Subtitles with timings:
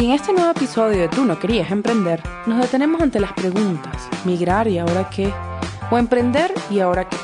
[0.00, 4.08] Y en este nuevo episodio de Tú no querías emprender, nos detenemos ante las preguntas,
[4.24, 5.30] migrar y ahora qué,
[5.90, 7.18] o emprender y ahora qué.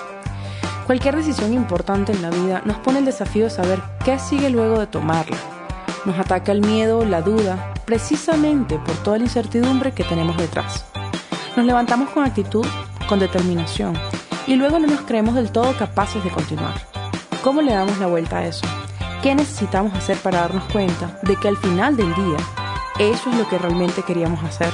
[0.85, 4.79] Cualquier decisión importante en la vida nos pone el desafío de saber qué sigue luego
[4.79, 5.39] de tomarla.
[6.05, 10.85] Nos ataca el miedo, la duda, precisamente por toda la incertidumbre que tenemos detrás.
[11.57, 12.67] Nos levantamos con actitud,
[13.09, 13.95] con determinación,
[14.47, 16.75] y luego no nos creemos del todo capaces de continuar.
[17.43, 18.67] ¿Cómo le damos la vuelta a eso?
[19.23, 22.37] ¿Qué necesitamos hacer para darnos cuenta de que al final del día
[22.99, 24.71] eso es lo que realmente queríamos hacer?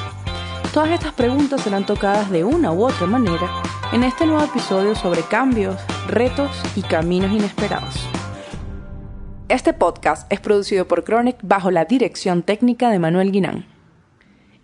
[0.73, 3.51] Todas estas preguntas serán tocadas de una u otra manera
[3.93, 8.09] en este nuevo episodio sobre cambios, retos y caminos inesperados.
[9.49, 13.67] Este podcast es producido por Chronic bajo la dirección técnica de Manuel Guinán.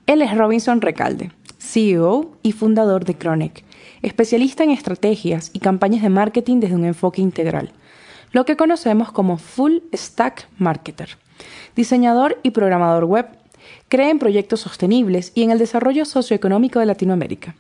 [0.07, 3.65] Él es Robinson Recalde, CEO y fundador de Chronic,
[4.03, 7.73] especialista en estrategias y campañas de marketing desde un enfoque integral,
[8.31, 11.19] lo que conocemos como Full Stack Marketer.
[11.77, 13.38] Diseñador y programador web,
[13.89, 17.57] cree en proyectos sostenibles y en el desarrollo socioeconómico de Latinoamérica.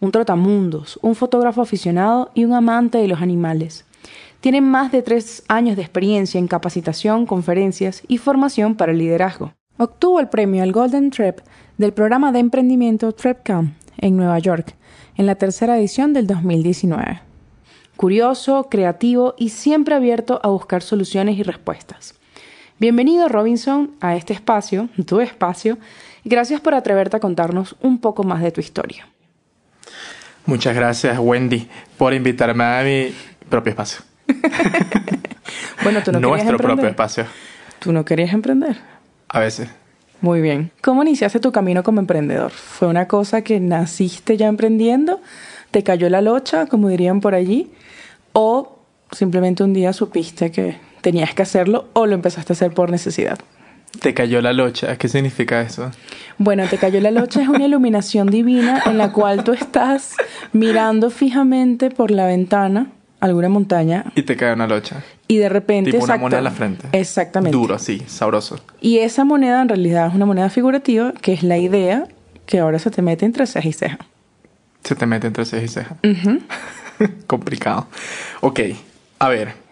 [0.00, 3.84] Un trotamundos, un fotógrafo aficionado y un amante de los animales.
[4.40, 9.52] Tiene más de tres años de experiencia en capacitación, conferencias y formación para el liderazgo.
[9.78, 11.40] Obtuvo el premio al Golden Trap
[11.78, 14.76] del programa de emprendimiento TrepCom en Nueva York,
[15.16, 17.22] en la tercera edición del 2019.
[17.96, 22.14] Curioso, creativo y siempre abierto a buscar soluciones y respuestas.
[22.84, 25.78] Bienvenido Robinson a este espacio, tu espacio,
[26.22, 29.08] y gracias por atreverte a contarnos un poco más de tu historia.
[30.44, 33.14] Muchas gracias Wendy por invitarme a mi
[33.48, 34.04] propio espacio.
[35.82, 37.24] bueno, tú no Nuestro propio espacio.
[37.78, 38.76] ¿Tú no querías emprender?
[39.28, 39.70] A veces.
[40.20, 40.70] Muy bien.
[40.82, 42.50] ¿Cómo iniciaste tu camino como emprendedor?
[42.50, 45.22] ¿Fue una cosa que naciste ya emprendiendo?
[45.70, 47.72] ¿Te cayó la locha, como dirían por allí?
[48.34, 48.78] ¿O
[49.10, 53.38] simplemente un día supiste que tenías que hacerlo o lo empezaste a hacer por necesidad?
[54.00, 55.90] Te cayó la locha, ¿qué significa eso?
[56.38, 60.14] Bueno, te cayó la locha es una iluminación divina en la cual tú estás
[60.52, 64.06] mirando fijamente por la ventana alguna montaña.
[64.16, 65.04] Y te cae una locha.
[65.28, 65.92] Y de repente...
[65.92, 66.88] Tipo una moneda en la frente.
[66.92, 67.56] Exactamente.
[67.56, 68.58] Duro, así, sabroso.
[68.80, 72.08] Y esa moneda en realidad es una moneda figurativa, que es la idea
[72.46, 73.98] que ahora se te mete entre ceja y ceja.
[74.82, 75.96] Se te mete entre ceja y ceja.
[77.26, 77.86] Complicado.
[78.40, 78.60] Ok,
[79.18, 79.63] a ver.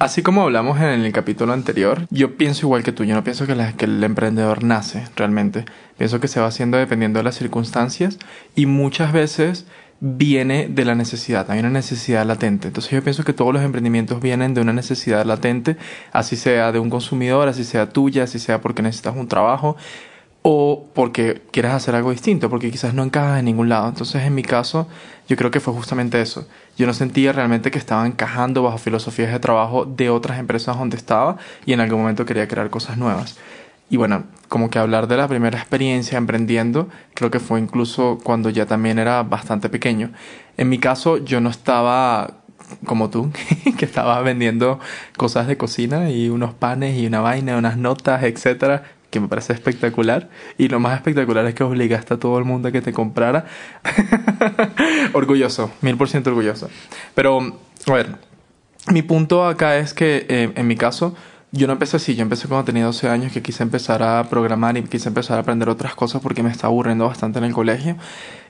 [0.00, 3.04] Así como hablamos en el capítulo anterior, yo pienso igual que tú.
[3.04, 5.66] Yo no pienso que, el emprendedor nace realmente.
[5.98, 8.18] Pienso que se va haciendo dependiendo de las circunstancias
[8.54, 9.66] y muchas veces
[10.00, 12.68] viene de la necesidad, hay una necesidad latente.
[12.68, 15.76] Entonces yo pienso que todos los emprendimientos vienen de una necesidad latente,
[16.12, 19.76] así sea de un consumidor, así sea tuya, así sea porque necesitas un trabajo
[20.40, 23.88] o porque quieres hacer algo distinto, porque quizás no encajas en ningún lado.
[23.88, 24.88] Entonces en mi caso
[25.30, 26.48] yo creo que fue justamente eso.
[26.76, 30.96] Yo no sentía realmente que estaba encajando bajo filosofías de trabajo de otras empresas donde
[30.96, 33.38] estaba y en algún momento quería crear cosas nuevas.
[33.88, 38.50] Y bueno, como que hablar de la primera experiencia emprendiendo, creo que fue incluso cuando
[38.50, 40.10] ya también era bastante pequeño.
[40.56, 42.38] En mi caso, yo no estaba
[42.84, 43.30] como tú,
[43.78, 44.80] que estaba vendiendo
[45.16, 49.52] cosas de cocina y unos panes y una vaina, unas notas, etcétera, que me parece
[49.52, 50.30] espectacular.
[50.56, 53.46] Y lo más espectacular es que obligaste a todo el mundo a que te comprara.
[55.12, 56.70] orgulloso, mil por ciento orgulloso.
[57.14, 58.16] Pero, a ver,
[58.88, 61.14] mi punto acá es que eh, en mi caso,
[61.52, 64.76] yo no empecé así, yo empecé cuando tenía 12 años que quise empezar a programar
[64.76, 67.96] y quise empezar a aprender otras cosas porque me estaba aburriendo bastante en el colegio.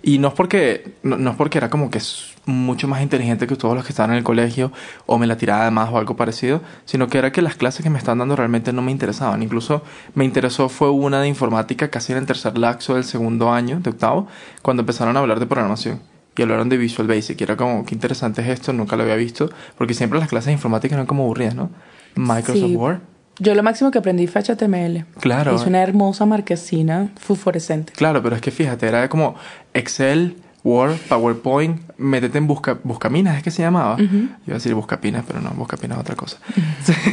[0.02, 3.56] Y no es porque, no, es porque era como que es mucho más inteligente que
[3.56, 4.70] todos los que estaban en el colegio
[5.06, 7.82] o me la tiraba de más o algo parecido, sino que era que las clases
[7.82, 9.42] que me estaban dando realmente no me interesaban.
[9.42, 9.82] Incluso
[10.14, 13.90] me interesó fue una de informática casi en el tercer laxo del segundo año, de
[13.90, 14.28] octavo,
[14.60, 16.00] cuando empezaron a hablar de programación
[16.36, 17.40] y hablaron de Visual Basic.
[17.40, 20.46] Y era como, qué interesante es esto, nunca lo había visto, porque siempre las clases
[20.46, 21.70] de informática eran como aburridas, ¿no?
[22.14, 22.98] Microsoft Word.
[23.38, 25.06] Yo lo máximo que aprendí fue HTML.
[25.18, 25.56] Claro.
[25.56, 27.92] Es una hermosa marquesina fosforescente.
[27.94, 29.34] Claro, pero es que fíjate, era como
[29.72, 33.96] Excel, Word, PowerPoint, métete en busca, Buscaminas, es que se llamaba.
[33.96, 36.36] Yo iba a decir Buscapinas, pero no, Buscapinas es otra cosa.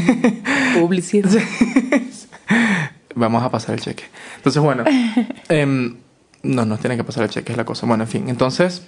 [0.80, 1.32] Publicidad.
[3.16, 4.04] Vamos a pasar el cheque.
[4.36, 4.84] Entonces, bueno,
[5.50, 5.96] eh,
[6.44, 7.86] no, nos tiene que pasar el cheque, es la cosa.
[7.86, 8.86] Bueno, en fin, entonces,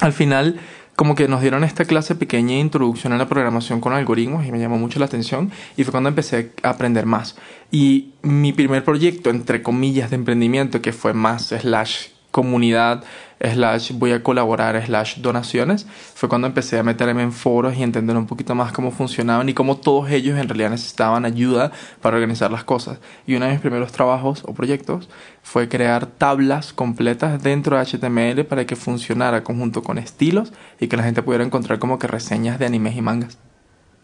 [0.00, 0.60] al final
[0.96, 4.52] como que nos dieron esta clase pequeña de introducción a la programación con algoritmos y
[4.52, 7.36] me llamó mucho la atención y fue cuando empecé a aprender más.
[7.70, 13.04] Y mi primer proyecto, entre comillas, de emprendimiento, que fue más slash comunidad,
[13.40, 18.16] slash voy a colaborar, slash donaciones, fue cuando empecé a meterme en foros y entender
[18.16, 21.70] un poquito más cómo funcionaban y cómo todos ellos en realidad necesitaban ayuda
[22.02, 22.98] para organizar las cosas.
[23.24, 25.08] Y uno de mis primeros trabajos o proyectos
[25.44, 30.96] fue crear tablas completas dentro de HTML para que funcionara conjunto con estilos y que
[30.96, 33.38] la gente pudiera encontrar como que reseñas de animes y mangas.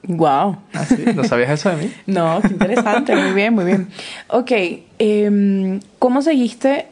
[0.05, 0.57] Wow.
[0.73, 1.05] ¿Ah, sí?
[1.17, 1.93] ¿No sabías eso de mí?
[2.07, 3.89] no, qué interesante, muy bien, muy bien.
[4.29, 4.53] Ok,
[5.01, 6.87] em, ¿cómo seguiste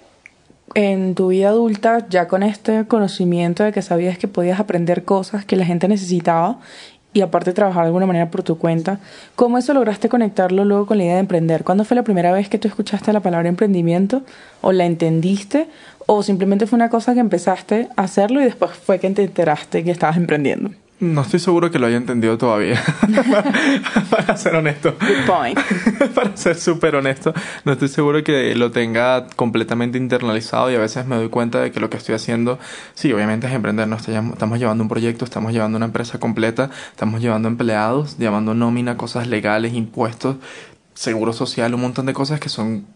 [0.74, 5.44] en tu vida adulta ya con este conocimiento de que sabías que podías aprender cosas
[5.44, 6.58] que la gente necesitaba
[7.12, 9.00] y aparte trabajar de alguna manera por tu cuenta?
[9.34, 11.64] ¿Cómo eso lograste conectarlo luego con la idea de emprender?
[11.64, 14.22] ¿Cuándo fue la primera vez que tú escuchaste la palabra emprendimiento
[14.60, 15.68] o la entendiste
[16.06, 19.84] o simplemente fue una cosa que empezaste a hacerlo y después fue que te enteraste
[19.84, 20.70] que estabas emprendiendo?
[21.00, 22.82] No estoy seguro que lo haya entendido todavía.
[24.10, 24.96] para, ser honesto.
[25.00, 25.58] Good point.
[26.14, 27.32] para ser súper honesto,
[27.64, 31.70] no estoy seguro que lo tenga completamente internalizado y a veces me doy cuenta de
[31.70, 32.58] que lo que estoy haciendo,
[32.94, 33.86] sí, obviamente es emprender.
[33.86, 38.96] No estamos llevando un proyecto, estamos llevando una empresa completa, estamos llevando empleados, llevando nómina,
[38.96, 40.36] cosas legales, impuestos,
[40.94, 42.86] seguro social, un montón de cosas que son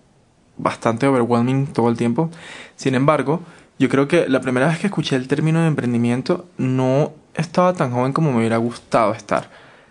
[0.57, 2.31] bastante overwhelming todo el tiempo.
[2.75, 3.43] Sin embargo,
[3.79, 7.93] yo creo que la primera vez que escuché el término de emprendimiento no estaba tan
[7.93, 9.49] joven como me hubiera gustado estar.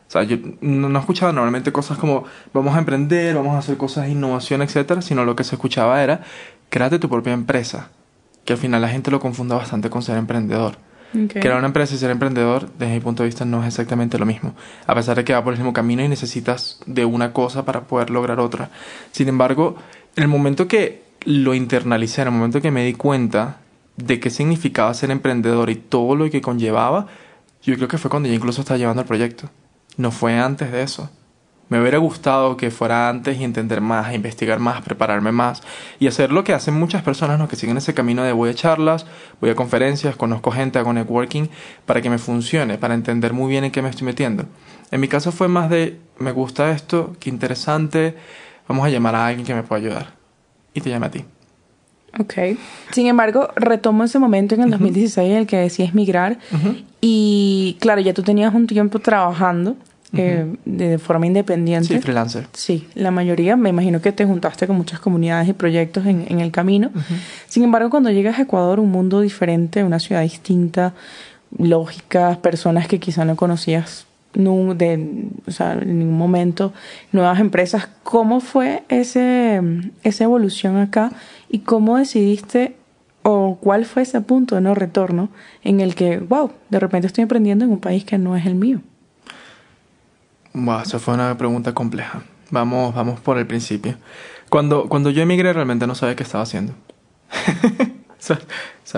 [0.07, 4.05] O sea, yo no, escuchaba normalmente cosas como vamos a emprender, vamos a hacer cosas
[4.05, 6.21] de innovación, etcétera, sino lo que se escuchaba era
[6.69, 7.89] créate tu propia empresa.
[8.43, 10.77] Que al final la gente lo confunda bastante con ser emprendedor.
[11.29, 14.25] Crear una empresa y ser emprendedor, desde mi punto de vista, no es exactamente lo
[14.25, 14.53] mismo.
[14.87, 17.81] A pesar de que va por el mismo camino y necesitas de una cosa para
[17.81, 18.69] poder lograr otra.
[19.11, 19.75] Sin embargo,
[20.15, 23.57] el momento que lo internalicé, en el momento que me di cuenta
[23.97, 27.07] de qué significaba ser emprendedor y todo lo que conllevaba,
[27.63, 29.49] yo creo que fue cuando ya incluso estaba llevando el proyecto.
[29.97, 31.09] No fue antes de eso.
[31.69, 35.63] Me hubiera gustado que fuera antes y entender más, investigar más, prepararme más
[35.99, 37.47] y hacer lo que hacen muchas personas ¿no?
[37.47, 39.05] que siguen ese camino de voy a charlas,
[39.39, 41.47] voy a conferencias, conozco gente, hago networking
[41.85, 44.47] para que me funcione, para entender muy bien en qué me estoy metiendo.
[44.91, 48.17] En mi caso fue más de me gusta esto, qué interesante,
[48.67, 50.13] vamos a llamar a alguien que me pueda ayudar.
[50.73, 51.25] Y te llame a ti.
[52.19, 52.33] Ok.
[52.91, 56.39] Sin embargo, retomo ese momento en el 2016 en el que decías migrar
[56.99, 59.75] y claro, ya tú tenías un tiempo trabajando
[60.13, 61.87] eh, de forma independiente.
[61.87, 62.47] Sí, freelancer.
[62.51, 66.41] Sí, la mayoría, me imagino que te juntaste con muchas comunidades y proyectos en, en
[66.41, 66.91] el camino.
[67.47, 70.93] Sin embargo, cuando llegas a Ecuador, un mundo diferente, una ciudad distinta,
[71.57, 76.73] lógicas, personas que quizá no conocías de, o sea, en ningún momento,
[77.11, 77.89] nuevas empresas.
[78.03, 79.61] ¿Cómo fue ese,
[80.03, 81.11] esa evolución acá
[81.49, 82.75] y cómo decidiste
[83.23, 85.29] o cuál fue ese punto de no retorno
[85.63, 88.55] en el que, wow, de repente estoy emprendiendo en un país que no es el
[88.55, 88.81] mío?
[90.53, 92.23] Wow, esa fue una pregunta compleja.
[92.49, 93.95] Vamos, vamos por el principio.
[94.49, 96.73] Cuando, cuando yo emigré realmente no sabía qué estaba haciendo.
[98.21, 98.39] esa,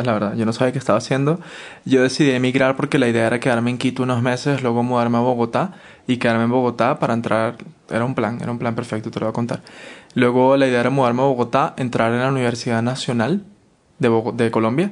[0.02, 0.36] es la verdad.
[0.36, 1.40] Yo no sabía qué estaba haciendo.
[1.86, 5.22] Yo decidí emigrar porque la idea era quedarme en Quito unos meses, luego mudarme a
[5.22, 5.74] Bogotá
[6.08, 7.56] y quedarme en Bogotá para entrar.
[7.90, 9.62] Era un plan, era un plan perfecto, te lo voy a contar.
[10.14, 13.46] Luego la idea era mudarme a Bogotá, entrar en la Universidad Nacional
[14.00, 14.92] de, de Colombia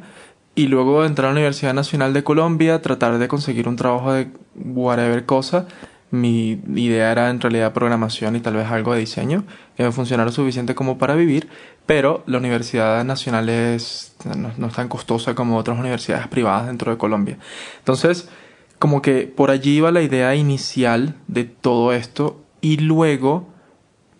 [0.56, 4.30] y luego entrar a la Universidad Nacional de Colombia, tratar de conseguir un trabajo de
[4.56, 5.68] whatever cosa
[6.11, 9.45] mi idea era en realidad programación y tal vez algo de diseño
[9.77, 11.49] que me funcionara suficiente como para vivir,
[11.85, 16.97] pero la Universidad Nacional es, no, es tan costosa como otras universidades privadas dentro de
[16.97, 17.37] Colombia.
[17.79, 18.29] Entonces,
[18.77, 23.47] como que por allí iba la idea inicial de todo esto y luego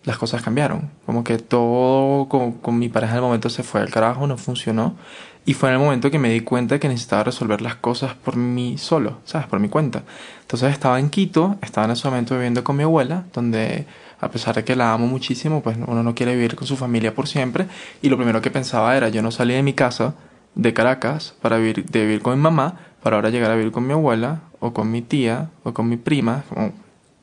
[0.04, 0.90] las cosas cambiaron.
[1.04, 4.38] Como que todo con, con mi pareja en el momento se fue al carajo, no
[4.38, 4.96] funcionó.
[5.44, 8.36] Y fue en el momento que me di cuenta que necesitaba resolver las cosas por
[8.36, 9.48] mí solo, ¿sabes?
[9.48, 10.04] Por mi cuenta.
[10.42, 13.86] Entonces estaba en Quito, estaba en ese momento viviendo con mi abuela, donde
[14.20, 17.12] a pesar de que la amo muchísimo, pues uno no quiere vivir con su familia
[17.12, 17.66] por siempre.
[18.02, 20.14] Y lo primero que pensaba era, yo no salí de mi casa
[20.54, 23.84] de Caracas para vivir, de vivir con mi mamá, para ahora llegar a vivir con
[23.84, 26.44] mi abuela, o con mi tía, o con mi prima.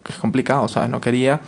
[0.10, 0.90] es complicado, ¿sabes?
[0.90, 1.40] No quería,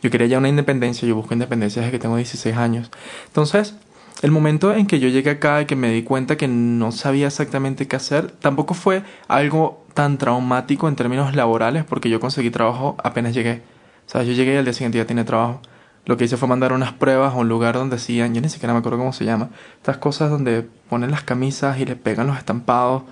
[0.00, 2.90] yo quería ya una independencia, yo busco independencia desde que tengo 16 años.
[3.26, 3.74] Entonces,
[4.22, 7.26] el momento en que yo llegué acá y que me di cuenta que no sabía
[7.26, 12.96] exactamente qué hacer, tampoco fue algo tan traumático en términos laborales, porque yo conseguí trabajo
[13.02, 13.62] apenas llegué.
[14.06, 15.60] O sea, yo llegué y al día siguiente ya tenía trabajo.
[16.04, 18.72] Lo que hice fue mandar unas pruebas a un lugar donde hacían, yo ni siquiera
[18.72, 22.36] me acuerdo cómo se llama, estas cosas donde ponen las camisas y le pegan los
[22.36, 23.02] estampados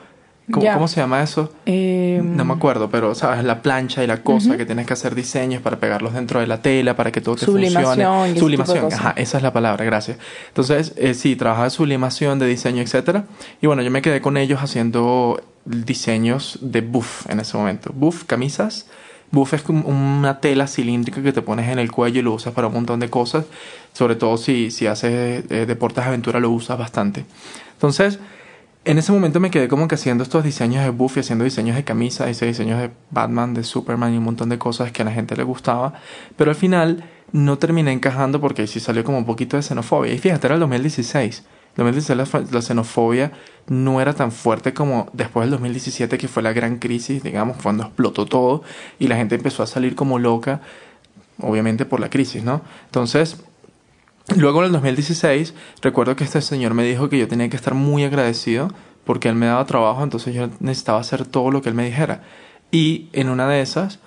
[0.51, 1.53] ¿Cómo, se llama eso?
[1.67, 5.15] Em, no me acuerdo, pero sabes, la plancha y la cosa que tienes que hacer
[5.15, 8.39] diseños para pegarlos dentro de la tela para que todo te funcione.
[8.39, 8.93] Sublimación.
[8.93, 10.19] Ajá, esa es la palabra, gracias.
[10.49, 13.25] Entonces, eh, sí, trabajaba de sublimación, de diseño, etcétera.
[13.61, 17.93] Y bueno, yo me quedé con ellos haciendo diseños de buff en ese momento.
[17.95, 18.87] Buff, camisas.
[19.31, 22.55] Buff es como una tela cilíndrica que te pones en el cuello y lo usas
[22.55, 23.45] para un montón de cosas.
[23.93, 27.27] Sobre todo si, si haces eh, deportes de aventura lo usas bastante.
[27.75, 28.19] Entonces,
[28.85, 31.85] en ese momento me quedé como que haciendo estos diseños de Buffy, haciendo diseños de
[31.85, 35.13] camisa, hice diseños de Batman, de Superman y un montón de cosas que a la
[35.13, 35.95] gente le gustaba.
[36.37, 40.13] Pero al final no terminé encajando porque sí salió como un poquito de xenofobia.
[40.13, 41.45] Y fíjate, era el 2016.
[41.77, 43.33] 2016 la, xenofobia
[43.69, 47.85] no era tan fuerte como después del 2017, que fue la gran crisis, digamos, cuando
[47.85, 48.63] explotó todo
[48.99, 50.61] y la gente empezó a salir como loca,
[51.41, 52.63] obviamente por la crisis, ¿no?
[52.87, 53.37] Entonces,
[54.37, 57.75] luego en el 2016, recuerdo que este señor me dijo que yo tenía que estar
[57.75, 58.69] muy agradecido
[59.05, 62.23] porque él me daba trabajo, entonces yo necesitaba hacer todo lo que él me dijera.
[62.71, 64.01] Y en una de esas,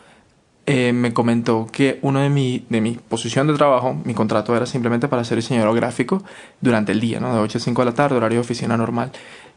[0.68, 4.68] eh, me comentó que uno de mi, de mi posición de trabajo, mi contrato era
[4.68, 6.24] simplemente para ser diseñador gráfico
[6.62, 7.34] durante el día, ¿no?
[7.34, 9.12] De 8 a 5 de la tarde, horario de oficina normal.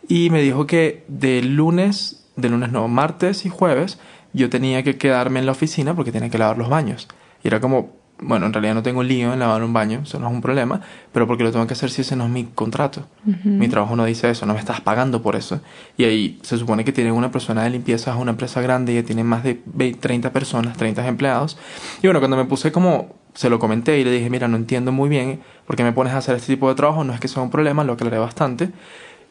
[0.08, 3.98] Y me dijo que de lunes, de lunes no, martes y jueves,
[4.32, 7.06] yo tenía que quedarme en la oficina porque tenía que lavar los baños.
[7.42, 10.28] Y era como, bueno, en realidad no tengo lío en lavar un baño, eso no
[10.28, 10.80] es un problema,
[11.12, 13.06] pero porque lo tengo que hacer si ese no es mi contrato.
[13.44, 15.60] Mi trabajo no dice eso, no me estás pagando por eso.
[15.96, 19.02] Y ahí se supone que tienen una persona de limpieza, es una empresa grande y
[19.02, 21.58] tiene más de 20, 30 personas, 30 empleados.
[22.02, 24.92] Y bueno, cuando me puse como, se lo comenté y le dije, mira, no entiendo
[24.92, 27.28] muy bien por qué me pones a hacer este tipo de trabajo, no es que
[27.28, 28.70] sea un problema, lo aclaré bastante,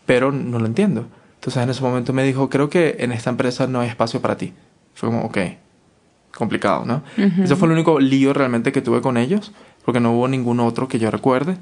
[0.05, 1.07] pero no lo entiendo.
[1.35, 4.37] Entonces en ese momento me dijo, creo que en esta empresa no hay espacio para
[4.37, 4.53] ti.
[4.93, 5.37] Fue como, ok,
[6.35, 7.03] complicado, ¿no?
[7.17, 9.51] Ese fue el único lío realmente que tuve con ellos,
[9.85, 11.57] porque no hubo ningún otro que yo recuerde.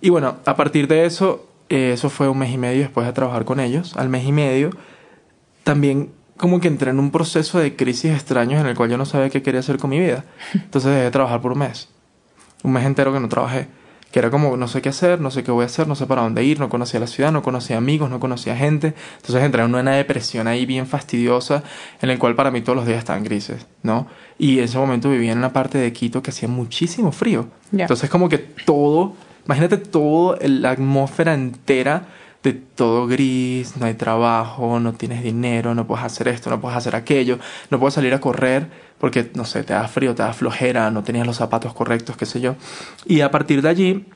[0.00, 3.12] Y bueno, a partir de eso, eh, eso fue un mes y medio después de
[3.12, 3.96] trabajar con ellos.
[3.96, 4.70] Al mes y medio,
[5.64, 9.06] también como que entré en un proceso de crisis extraños en el cual yo no
[9.06, 10.24] sabía qué quería hacer con mi vida.
[10.54, 11.88] Entonces dejé de trabajar por un mes.
[12.62, 13.68] Un mes entero que no trabajé
[14.10, 16.06] que era como no sé qué hacer, no sé qué voy a hacer, no sé
[16.06, 18.94] para dónde ir, no conocía la ciudad, no conocía amigos, no conocía gente.
[19.16, 21.62] Entonces entré en una depresión ahí bien fastidiosa
[22.00, 24.06] en el cual para mí todos los días estaban grises, ¿no?
[24.38, 27.48] Y en ese momento vivía en una parte de Quito que hacía muchísimo frío.
[27.72, 32.06] Entonces como que todo, imagínate todo, la atmósfera entera
[32.42, 36.78] de todo gris, no hay trabajo, no tienes dinero, no puedes hacer esto, no puedes
[36.78, 37.38] hacer aquello,
[37.70, 41.02] no puedes salir a correr porque, no sé, te da frío, te da flojera, no
[41.02, 42.56] tenías los zapatos correctos, qué sé yo.
[43.06, 44.06] Y a partir de allí,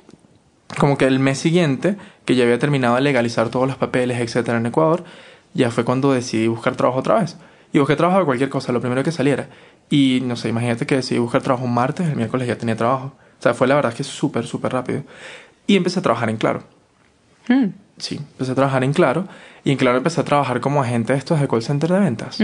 [0.79, 4.59] como que el mes siguiente, que ya había terminado de legalizar todos los papeles, etcétera,
[4.59, 5.05] en Ecuador,
[5.55, 7.37] ya fue cuando decidí buscar trabajo otra vez.
[7.73, 9.49] Y busqué trabajo de cualquier cosa, lo primero que saliera.
[9.89, 13.15] Y no sé, imagínate que decidí buscar trabajo un martes, el miércoles ya tenía trabajo.
[13.39, 15.05] O sea, fue la verdad que súper, súper rápido.
[15.67, 16.63] Y empecé a trabajar en Claro.
[17.49, 17.69] Hmm.
[17.99, 19.27] Sí, empecé a trabajar en Claro.
[19.65, 22.39] Y en Claro empecé a trabajar como agente de estos de call center de ventas.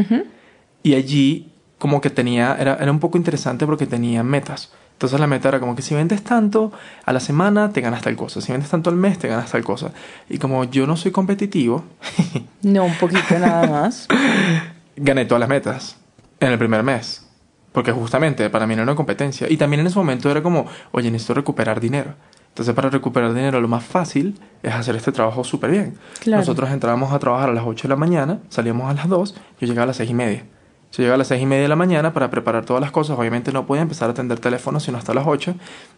[0.82, 4.72] Y allí como que tenía, era, era un poco interesante porque tenía metas.
[4.98, 6.72] Entonces la meta era como que si vendes tanto
[7.04, 8.40] a la semana, te ganas tal cosa.
[8.40, 9.92] Si vendes tanto al mes, te ganas tal cosa.
[10.28, 11.84] Y como yo no soy competitivo...
[12.62, 14.08] no, un poquito nada más.
[14.96, 15.96] gané todas las metas
[16.40, 17.24] en el primer mes.
[17.70, 19.46] Porque justamente para mí no era una competencia.
[19.48, 22.14] Y también en ese momento era como, oye, necesito recuperar dinero.
[22.48, 25.94] Entonces para recuperar dinero lo más fácil es hacer este trabajo súper bien.
[26.26, 29.66] Nosotros entrábamos a trabajar a las 8 de la mañana, salíamos a las 2, yo
[29.68, 30.44] llegaba a las 6 y media.
[30.90, 33.18] Se llega a las seis y media de la mañana para preparar todas las cosas.
[33.18, 35.54] Obviamente no podía empezar a atender teléfono sino hasta las 8,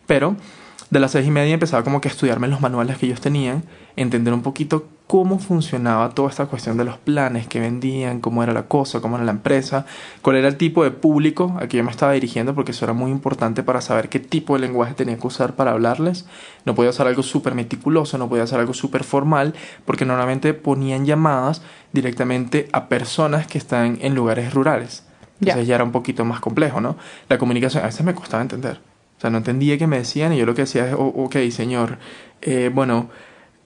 [0.06, 0.36] pero
[0.88, 3.62] de las seis y media empezaba como que a estudiarme los manuales que ellos tenían,
[3.96, 8.52] entender un poquito cómo funcionaba toda esta cuestión de los planes que vendían, cómo era
[8.52, 9.84] la cosa, cómo era la empresa,
[10.22, 12.94] cuál era el tipo de público a que yo me estaba dirigiendo, porque eso era
[12.94, 16.26] muy importante para saber qué tipo de lenguaje tenía que usar para hablarles.
[16.64, 21.04] No podía hacer algo súper meticuloso, no podía hacer algo súper formal, porque normalmente ponían
[21.04, 21.60] llamadas
[21.92, 25.04] directamente a personas que están en lugares rurales.
[25.40, 26.96] Entonces ya era un poquito más complejo, ¿no?
[27.28, 28.89] La comunicación a veces me costaba entender.
[29.20, 31.36] O sea, no entendía qué me decían y yo lo que decía es, oh, ok,
[31.50, 31.98] señor,
[32.40, 33.10] eh, bueno,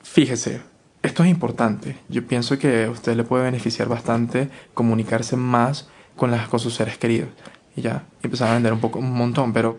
[0.02, 0.62] fíjese,
[1.00, 1.96] esto es importante.
[2.08, 6.74] Yo pienso que a usted le puede beneficiar bastante comunicarse más con, las, con sus
[6.74, 7.28] seres queridos.
[7.76, 9.78] Y ya, empezaba a vender un poco, un montón, pero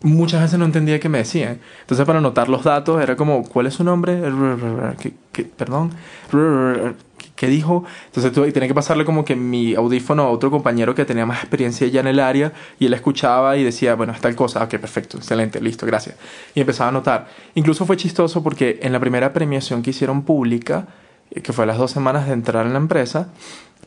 [0.00, 1.60] muchas veces no entendía qué me decían.
[1.82, 4.18] Entonces, para anotar los datos, era como, ¿cuál es su nombre?
[4.98, 5.90] ¿Qué, qué, perdón
[7.36, 7.84] ¿qué dijo?
[8.06, 11.40] Entonces tuve, tenía que pasarle como que mi audífono a otro compañero que tenía más
[11.40, 14.70] experiencia ya en el área y él escuchaba y decía, bueno, es tal cosa, ok,
[14.70, 16.16] perfecto, excelente, listo, gracias.
[16.54, 17.28] Y empezaba a notar.
[17.54, 20.86] Incluso fue chistoso porque en la primera premiación que hicieron pública,
[21.30, 23.28] eh, que fue a las dos semanas de entrar en la empresa,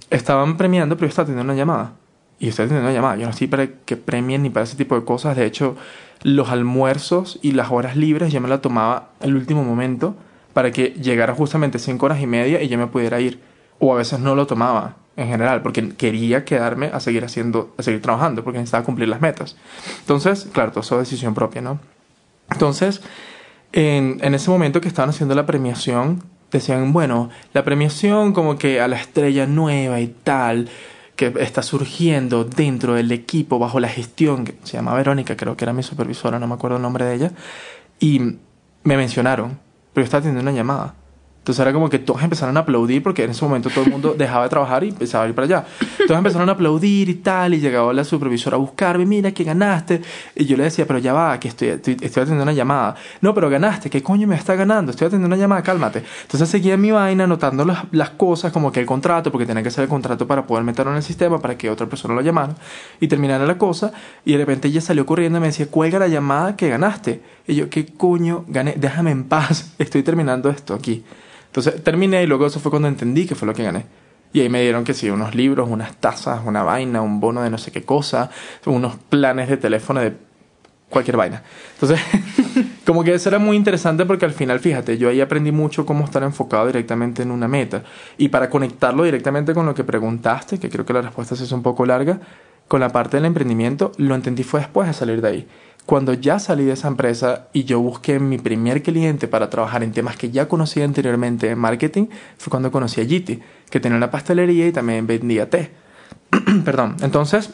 [0.10, 1.94] estaban premiando, pero yo estaba teniendo una llamada.
[2.39, 3.15] Y estoy teniendo una llamada.
[3.15, 5.38] Yo no estoy para que premien ni para ese tipo de cosas.
[5.38, 5.77] De hecho,
[6.22, 10.15] los almuerzos y las horas libres yo me la tomaba al último momento
[10.55, 13.41] para que llegara justamente cinco horas y media y yo me pudiera ir.
[13.77, 17.83] O a veces no lo tomaba en general, porque quería quedarme a seguir haciendo, a
[17.83, 19.57] seguir trabajando, porque necesitaba cumplir las metas.
[20.00, 21.79] Entonces, claro, todo eso es decisión propia, ¿no?
[22.50, 23.01] Entonces,
[23.74, 28.79] en, en ese momento que estaban haciendo la premiación, decían, bueno, la premiación como que
[28.79, 30.69] a la estrella nueva y tal,
[31.17, 35.65] que está surgiendo dentro del equipo bajo la gestión, que se llama Verónica, creo que
[35.65, 37.31] era mi supervisora, no me acuerdo el nombre de ella,
[38.00, 38.38] y
[38.83, 39.64] me mencionaron
[39.95, 40.93] pero yo estaba teniendo una llamada.
[41.45, 44.15] Entonces era como que todos empezaron a aplaudir porque en ese momento todo el mundo
[44.17, 45.65] dejaba de trabajar y empezaba a ir para allá.
[46.07, 50.01] Todos empezaron a aplaudir y tal y llegaba la supervisora a buscarme, mira que ganaste.
[50.35, 52.95] Y yo le decía, pero ya va, que estoy, estoy, estoy atendiendo una llamada.
[53.21, 54.89] No, pero ganaste, ¿qué coño me está ganando?
[54.89, 56.03] Estoy atendiendo una llamada, cálmate.
[56.23, 59.69] Entonces seguía mi vaina anotando las, las cosas como que el contrato, porque tenía que
[59.69, 62.55] hacer el contrato para poder meterlo en el sistema para que otra persona lo llamara
[62.99, 63.93] y terminara la cosa.
[64.25, 67.21] Y de repente ella salió corriendo y me decía, cuelga la llamada que ganaste.
[67.47, 68.73] Y yo, ¿qué coño gané?
[68.77, 71.03] Déjame en paz, estoy terminando esto aquí.
[71.55, 73.85] Entonces terminé y luego eso fue cuando entendí que fue lo que gané.
[74.33, 77.50] Y ahí me dieron que sí, unos libros, unas tazas, una vaina, un bono de
[77.50, 78.29] no sé qué cosa,
[78.65, 80.17] unos planes de teléfono de
[80.89, 81.43] cualquier vaina.
[81.75, 82.01] Entonces,
[82.85, 86.03] como que eso era muy interesante porque al final, fíjate, yo ahí aprendí mucho cómo
[86.03, 87.83] estar enfocado directamente en una meta.
[88.17, 91.63] Y para conectarlo directamente con lo que preguntaste, que creo que la respuesta hizo un
[91.63, 92.19] poco larga,
[92.67, 95.47] con la parte del emprendimiento, lo entendí fue después de salir de ahí.
[95.86, 99.92] Cuando ya salí de esa empresa y yo busqué mi primer cliente para trabajar en
[99.92, 103.39] temas que ya conocía anteriormente en marketing, fue cuando conocí a Giti,
[103.70, 105.72] que tenía una pastelería y también vendía té.
[106.65, 106.96] Perdón.
[107.01, 107.51] Entonces,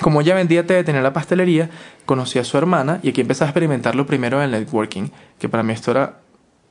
[0.00, 1.70] como ella vendía té, tenía la pastelería,
[2.06, 5.64] conocí a su hermana y aquí empecé a experimentarlo primero en el networking, que para
[5.64, 6.18] mí esto era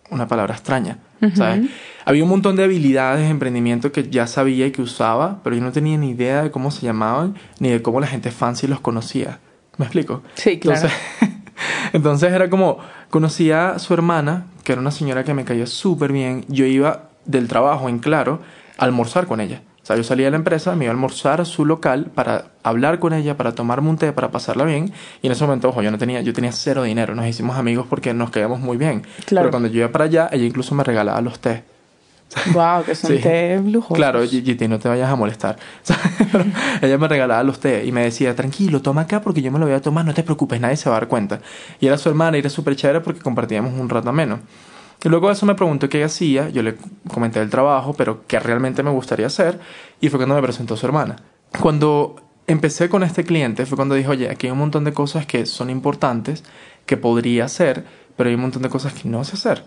[0.10, 0.98] una palabra extraña.
[1.36, 1.70] ¿sabes?
[2.06, 5.62] Había un montón de habilidades de emprendimiento que ya sabía y que usaba, pero yo
[5.62, 8.80] no tenía ni idea de cómo se llamaban ni de cómo la gente fancy los
[8.80, 9.40] conocía.
[9.80, 10.22] ¿Me explico?
[10.36, 10.82] Sí, claro.
[10.82, 11.00] Entonces,
[11.94, 16.12] entonces era como, conocía a su hermana, que era una señora que me caía súper
[16.12, 16.44] bien.
[16.50, 18.42] Yo iba del trabajo en claro
[18.78, 19.62] a almorzar con ella.
[19.82, 22.52] O sea, yo salía de la empresa, me iba a almorzar a su local para
[22.62, 24.92] hablar con ella, para tomarme un té, para pasarla bien.
[25.22, 27.16] Y en ese momento, ojo, yo no tenía, yo tenía cero dinero.
[27.16, 29.04] Nos hicimos amigos porque nos caíamos muy bien.
[29.26, 29.46] Claro.
[29.46, 31.64] Pero cuando yo iba para allá, ella incluso me regalaba los té.
[32.54, 33.20] Wow, que son Sí.
[33.20, 33.98] té lujosos.
[33.98, 35.58] Claro, Giti, no te vayas a molestar.
[36.32, 36.46] Pero
[36.82, 39.66] ella me regalaba los té y me decía, tranquilo, toma acá porque yo me lo
[39.66, 41.40] voy a tomar, no te preocupes, nadie se va a dar cuenta.
[41.80, 44.40] Y era su hermana y era súper chévere porque compartíamos un rato menos.
[45.04, 46.76] Y luego de eso me preguntó qué hacía, yo le
[47.12, 49.60] comenté el trabajo, pero qué realmente me gustaría hacer,
[50.02, 51.16] y fue cuando me presentó su hermana.
[51.62, 52.18] Cuando
[52.48, 55.46] empecé con este cliente fue cuando dije, oye, aquí hay un montón de cosas que
[55.46, 56.44] son importantes,
[56.86, 57.86] que podría hacer,
[58.18, 59.64] pero hay un montón de cosas que no sé hacer.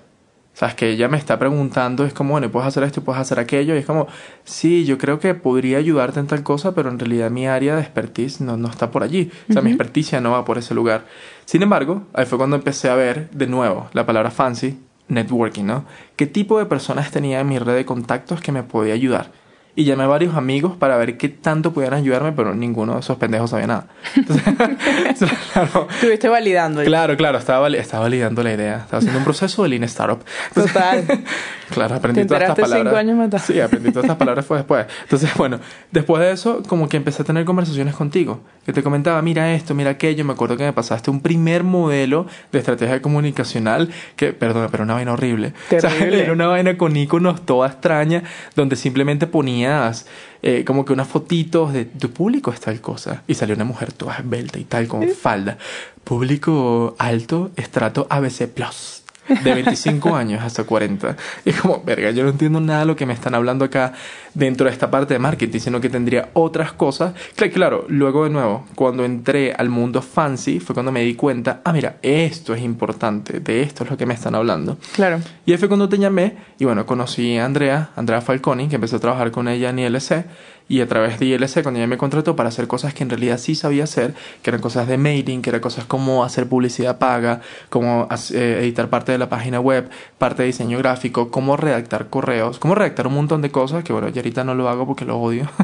[0.55, 3.75] Sabes que ella me está preguntando, es como, bueno, puedes hacer esto, puedes hacer aquello,
[3.75, 4.07] y es como,
[4.45, 7.81] sí, yo creo que podría ayudarte en tal cosa, pero en realidad mi área de
[7.81, 9.31] expertise no, no está por allí.
[9.49, 11.07] O sea, mi experticia no va por ese lugar.
[11.47, 14.79] Sin embargo, ahí fue cuando empecé a ver de nuevo la palabra fancy,
[15.09, 15.85] networking, ¿no?
[16.17, 19.31] ¿Qué tipo de personas tenía en mi red de contactos que me podía ayudar?
[19.75, 23.17] Y llamé a varios amigos para ver qué tanto pudieran ayudarme, pero ninguno de esos
[23.17, 23.87] pendejos sabía nada.
[24.15, 24.45] Entonces,
[25.53, 26.85] claro, Estuviste validando.
[26.85, 28.77] Claro, claro, estaba, estaba validando la idea.
[28.79, 30.23] Estaba haciendo un proceso de Lean Startup.
[30.55, 31.05] Total.
[31.73, 32.85] Claro, aprendí Te todas estas palabras.
[32.85, 33.47] cinco años más tarde.
[33.47, 34.85] Sí, aprendí todas estas palabras fue después.
[35.05, 35.59] Entonces, bueno,
[35.91, 38.41] después de eso, como que empecé a tener conversaciones contigo.
[38.67, 40.23] Que te comentaba, mira esto, mira aquello.
[40.27, 44.93] Me acuerdo que me pasaste un primer modelo de estrategia comunicacional que, perdona, pero una
[44.93, 45.55] vaina horrible.
[45.75, 46.25] O sea, Terrible.
[46.25, 48.23] era una vaina con iconos toda extraña,
[48.55, 49.27] donde simplemente
[49.63, 50.07] ponías
[50.43, 53.23] eh, como que unas fotitos de tu público es tal cosa.
[53.29, 55.57] Y salió una mujer toda esbelta y tal, con falda.
[56.03, 59.02] Público alto, estrato ABC Plus.
[59.29, 61.17] De 25 años hasta 40.
[61.45, 63.93] Y es como, verga, yo no entiendo nada de lo que me están hablando acá
[64.35, 67.15] dentro de esta parte de marketing, sino que tendría otras cosas.
[67.37, 71.61] Claro, claro, luego de nuevo, cuando entré al mundo fancy, fue cuando me di cuenta,
[71.65, 74.79] ah, mira, esto es importante, de esto es lo que me están hablando.
[74.95, 75.21] Claro.
[75.47, 78.97] Y ahí fue cuando te llamé y bueno, conocí a Andrea, Andrea Falconi, que empecé
[78.97, 80.25] a trabajar con ella en ILC
[80.69, 83.39] y a través de ILC cuando ella me contrató para hacer cosas que en realidad
[83.39, 87.41] sí sabía hacer, que eran cosas de mailing, que eran cosas como hacer publicidad paga,
[87.69, 92.59] como eh, editar parte de la página web, parte de diseño gráfico, cómo redactar correos,
[92.59, 95.19] cómo redactar un montón de cosas que bueno, yo ahorita no lo hago porque lo
[95.19, 95.49] odio.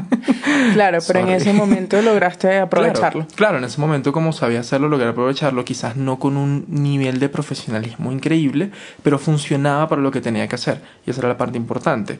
[0.73, 3.21] Claro, pero en ese momento lograste aprovecharlo.
[3.21, 7.19] Claro, claro, en ese momento como sabía hacerlo, logré aprovecharlo, quizás no con un nivel
[7.19, 10.81] de profesionalismo increíble, pero funcionaba para lo que tenía que hacer.
[11.05, 12.19] Y esa era la parte importante.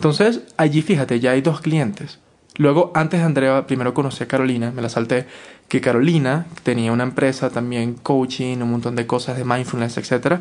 [0.00, 2.20] Entonces, allí fíjate, ya hay dos clientes.
[2.56, 5.26] Luego, antes de Andrea, primero conocí a Carolina, me la salté,
[5.68, 10.36] que Carolina tenía una empresa también, coaching, un montón de cosas de mindfulness, etc.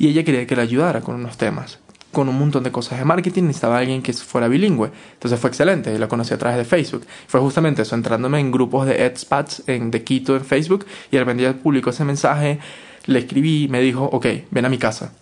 [0.00, 1.78] Y ella quería que la ayudara con unos temas
[2.10, 4.90] con un montón de cosas de marketing, necesitaba alguien que fuera bilingüe.
[5.14, 7.04] Entonces fue excelente la conocí a través de Facebook.
[7.26, 11.18] Fue justamente eso, entrándome en grupos de expats en, de Quito en Facebook y de
[11.20, 12.58] repente ella publicó ese mensaje,
[13.06, 15.12] le escribí, me dijo, ok, ven a mi casa.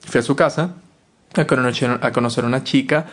[0.00, 0.74] Fui a su casa
[1.36, 3.06] a conocer, a una chica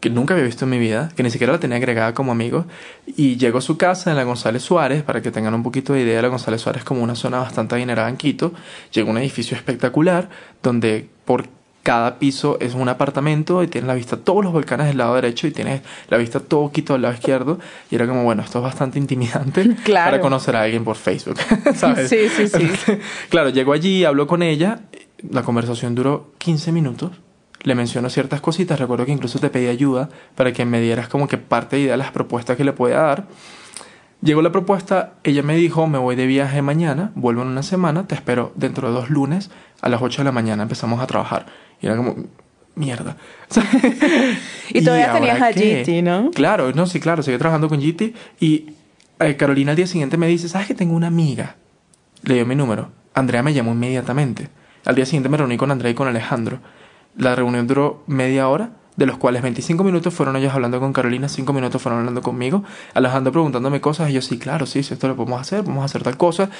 [0.00, 2.64] que nunca había visto en mi vida, que ni siquiera la tenía agregada como amigo,
[3.06, 6.00] y llego a su casa en la González Suárez, para que tengan un poquito de
[6.02, 8.52] idea, la González Suárez es como una zona bastante adinerada en Quito,
[8.92, 10.28] llega a un edificio espectacular,
[10.62, 11.48] donde por
[11.82, 15.14] cada piso es un apartamento y tienes la vista a todos los volcanes del lado
[15.14, 17.58] derecho y tienes la vista a todo Quito del lado izquierdo,
[17.90, 20.12] y era como, bueno, esto es bastante intimidante Claro.
[20.12, 21.36] para conocer a alguien por Facebook,
[21.74, 22.08] ¿sabes?
[22.08, 22.70] Sí, sí, sí.
[23.28, 24.80] claro, llego allí, hablo con ella,
[25.28, 27.12] la conversación duró 15 minutos.
[27.62, 31.28] Le menciono ciertas cositas, recuerdo que incluso te pedí ayuda para que me dieras como
[31.28, 33.26] que parte de las propuestas que le podía dar.
[34.22, 38.06] Llegó la propuesta, ella me dijo, me voy de viaje mañana, vuelvo en una semana,
[38.06, 41.46] te espero dentro de dos lunes a las 8 de la mañana, empezamos a trabajar.
[41.80, 42.16] Y era como,
[42.74, 43.16] mierda.
[44.70, 46.30] y todavía tenías a GT, ¿no?
[46.32, 48.74] Claro, no, sí, claro, seguí trabajando con GT y
[49.20, 51.56] eh, Carolina al día siguiente me dice, ¿sabes que tengo una amiga?
[52.22, 52.90] Le dio mi número.
[53.14, 54.48] Andrea me llamó inmediatamente.
[54.84, 56.60] Al día siguiente me reuní con Andrea y con Alejandro.
[57.16, 61.28] La reunión duró media hora, de los cuales 25 minutos fueron ellos hablando con Carolina,
[61.28, 65.08] 5 minutos fueron hablando conmigo, Alejandro preguntándome cosas y yo sí, claro, sí, sí, esto
[65.08, 66.50] lo podemos hacer, a hacer tal cosa.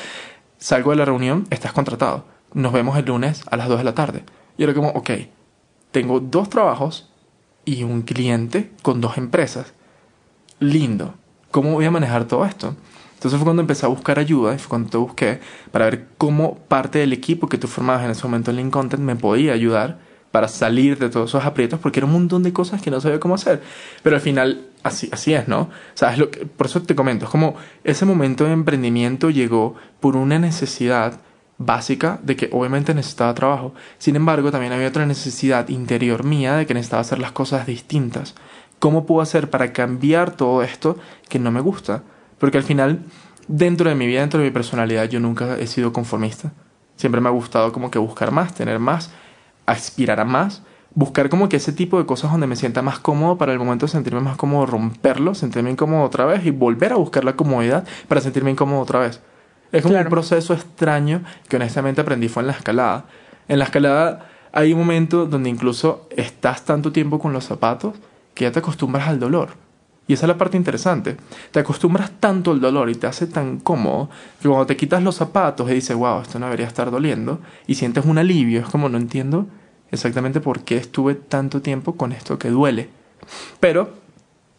[0.58, 2.24] Salgo de la reunión, estás contratado.
[2.52, 4.24] Nos vemos el lunes a las 2 de la tarde.
[4.58, 5.10] Y era como, ok,
[5.90, 7.10] tengo dos trabajos
[7.64, 9.74] y un cliente con dos empresas.
[10.58, 11.14] Lindo.
[11.50, 12.76] ¿Cómo voy a manejar todo esto?
[13.14, 15.40] Entonces fue cuando empecé a buscar ayuda y fue cuando te busqué
[15.72, 19.02] para ver cómo parte del equipo que tú formabas en ese momento en Link Content
[19.02, 19.98] me podía ayudar
[20.30, 23.20] para salir de todos esos aprietos porque era un montón de cosas que no sabía
[23.20, 23.62] cómo hacer.
[24.02, 25.70] Pero al final así, así es, ¿no?
[26.00, 30.16] O lo que, por eso te comento, es como ese momento de emprendimiento llegó por
[30.16, 31.20] una necesidad
[31.58, 33.74] básica de que obviamente necesitaba trabajo.
[33.98, 38.34] Sin embargo, también había otra necesidad interior mía de que necesitaba hacer las cosas distintas.
[38.78, 40.96] ¿Cómo puedo hacer para cambiar todo esto
[41.28, 42.02] que no me gusta?
[42.38, 43.00] Porque al final,
[43.46, 46.54] dentro de mi vida, dentro de mi personalidad, yo nunca he sido conformista.
[46.96, 49.12] Siempre me ha gustado como que buscar más, tener más,
[49.72, 50.62] aspirar a más,
[50.94, 53.86] buscar como que ese tipo de cosas donde me sienta más cómodo para el momento
[53.86, 57.86] de sentirme más cómodo, romperlo, sentirme incómodo otra vez y volver a buscar la comodidad
[58.08, 59.20] para sentirme incómodo otra vez.
[59.72, 63.04] Es como un proceso extraño que honestamente aprendí fue en la escalada.
[63.46, 67.94] En la escalada hay un momento donde incluso estás tanto tiempo con los zapatos
[68.34, 69.50] que ya te acostumbras al dolor.
[70.10, 71.16] Y esa es la parte interesante.
[71.52, 74.10] Te acostumbras tanto al dolor y te hace tan cómodo
[74.42, 77.76] que cuando te quitas los zapatos y dices, wow, esto no debería estar doliendo, y
[77.76, 79.46] sientes un alivio, es como no entiendo
[79.92, 82.88] exactamente por qué estuve tanto tiempo con esto que duele.
[83.60, 83.90] Pero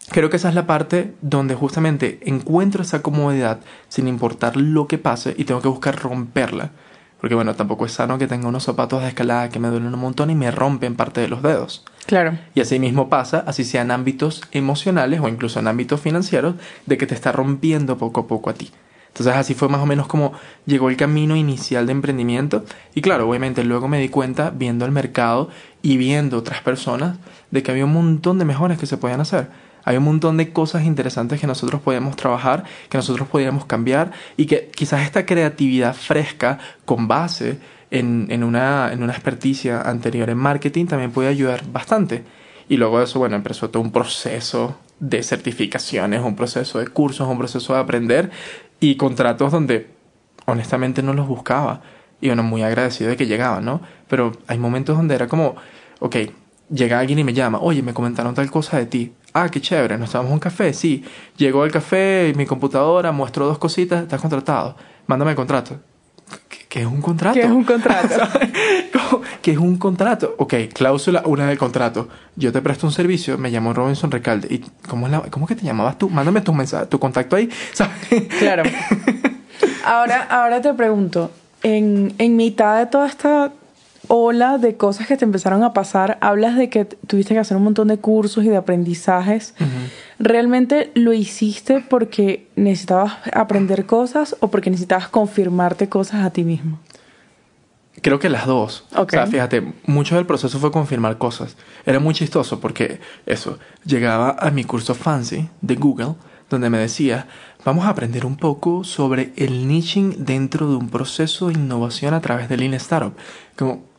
[0.10, 3.60] creo que esa es la parte donde justamente encuentro esa comodidad
[3.90, 6.72] sin importar lo que pase y tengo que buscar romperla.
[7.21, 9.99] Porque bueno, tampoco es sano que tenga unos zapatos de escalada que me duelen un
[9.99, 11.86] montón y me rompen parte de los dedos.
[12.07, 12.38] Claro.
[12.55, 16.55] Y así mismo pasa, así sea en ámbitos emocionales o incluso en ámbitos financieros,
[16.88, 18.71] de que te está rompiendo poco a poco a ti.
[19.10, 20.34] Entonces así fue más o menos como
[20.65, 22.65] llegó el camino inicial de emprendimiento.
[22.95, 25.49] Y claro, obviamente luego me di cuenta, viendo el mercado
[25.84, 27.17] y viendo otras personas,
[27.51, 29.47] de que había un montón de mejoras que se podían hacer
[29.84, 34.46] hay un montón de cosas interesantes que nosotros podíamos trabajar, que nosotros podíamos cambiar y
[34.46, 40.38] que quizás esta creatividad fresca con base en, en, una, en una experticia anterior en
[40.38, 42.24] marketing también puede ayudar bastante.
[42.70, 47.28] Y luego de eso, bueno, empezó todo un proceso de certificaciones, un proceso de cursos,
[47.28, 48.32] un proceso de aprender
[48.80, 49.89] y contratos donde
[50.46, 51.82] honestamente no los buscaba.
[52.22, 53.82] Y bueno, muy agradecido de que llegaban, ¿no?
[54.08, 55.56] Pero hay momentos donde era como,
[56.00, 56.15] ok,
[56.70, 59.13] llega alguien y me llama, oye, me comentaron tal cosa de ti.
[59.34, 61.04] Ah, qué chévere, nos tomamos un café, sí.
[61.38, 64.76] Llegó el café mi computadora, muestro dos cositas, estás contratado.
[65.08, 65.80] Mándame el contrato.
[66.70, 67.34] ¿Qué, es un contrato?
[67.34, 68.15] ¿Qué es un contrato?
[69.41, 70.36] ¿Qué es un contrato?
[70.38, 72.08] Ok, cláusula una del contrato.
[72.36, 74.48] Yo te presto un servicio, me llamo Robinson Recalde.
[74.50, 76.10] ¿Y cómo es, la, cómo que te llamabas tú?
[76.10, 77.50] Mándame tu mensaje, tu contacto ahí.
[78.39, 78.63] Claro.
[79.84, 81.32] Ahora, ahora te pregunto,
[81.63, 83.52] en, en mitad de toda esta
[84.13, 87.63] ola de cosas que te empezaron a pasar, hablas de que tuviste que hacer un
[87.63, 89.54] montón de cursos y de aprendizajes.
[90.19, 96.78] ¿Realmente lo hiciste porque necesitabas aprender cosas o porque necesitabas confirmarte cosas a ti mismo?
[98.02, 98.86] Creo que las dos.
[98.97, 101.56] O sea, fíjate, mucho del proceso fue confirmar cosas.
[101.86, 106.15] Era muy chistoso porque eso, llegaba a mi curso fancy de Google,
[106.50, 107.28] donde me decía,
[107.63, 112.19] vamos a aprender un poco sobre el niching dentro de un proceso de innovación a
[112.19, 113.13] través de Lean Startup.
[113.56, 113.90] Como, ¿qué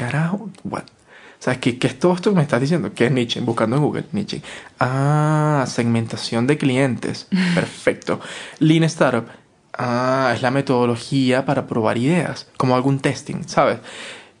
[0.00, 0.50] carajo?
[0.64, 0.84] What?
[0.84, 2.92] O sea, ¿qué, ¿qué, es todo esto que me estás diciendo?
[2.94, 3.40] ¿Qué es niche?
[3.40, 4.42] Buscando en Google, niche.
[4.78, 7.28] Ah, segmentación de clientes.
[7.54, 8.20] Perfecto.
[8.58, 9.26] Lean Startup.
[9.76, 13.78] Ah, es la metodología para probar ideas, como algún testing, ¿sabes?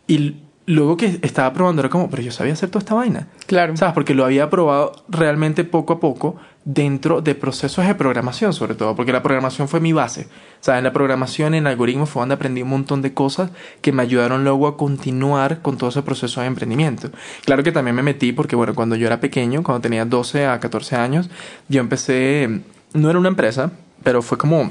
[0.06, 3.28] Y luego que estaba probando era como, pero yo sabía hacer toda esta vaina.
[3.46, 3.76] Claro.
[3.76, 3.94] ¿Sabes?
[3.94, 8.94] Porque lo había probado realmente poco a poco dentro de procesos de programación, sobre todo,
[8.94, 10.28] porque la programación fue mi base.
[10.60, 13.92] O sea, en la programación, en algoritmos, fue donde aprendí un montón de cosas que
[13.92, 17.10] me ayudaron luego a continuar con todo ese proceso de emprendimiento.
[17.44, 20.60] Claro que también me metí porque, bueno, cuando yo era pequeño, cuando tenía 12 a
[20.60, 21.30] 14 años,
[21.68, 22.60] yo empecé,
[22.92, 24.70] no era una empresa, pero fue como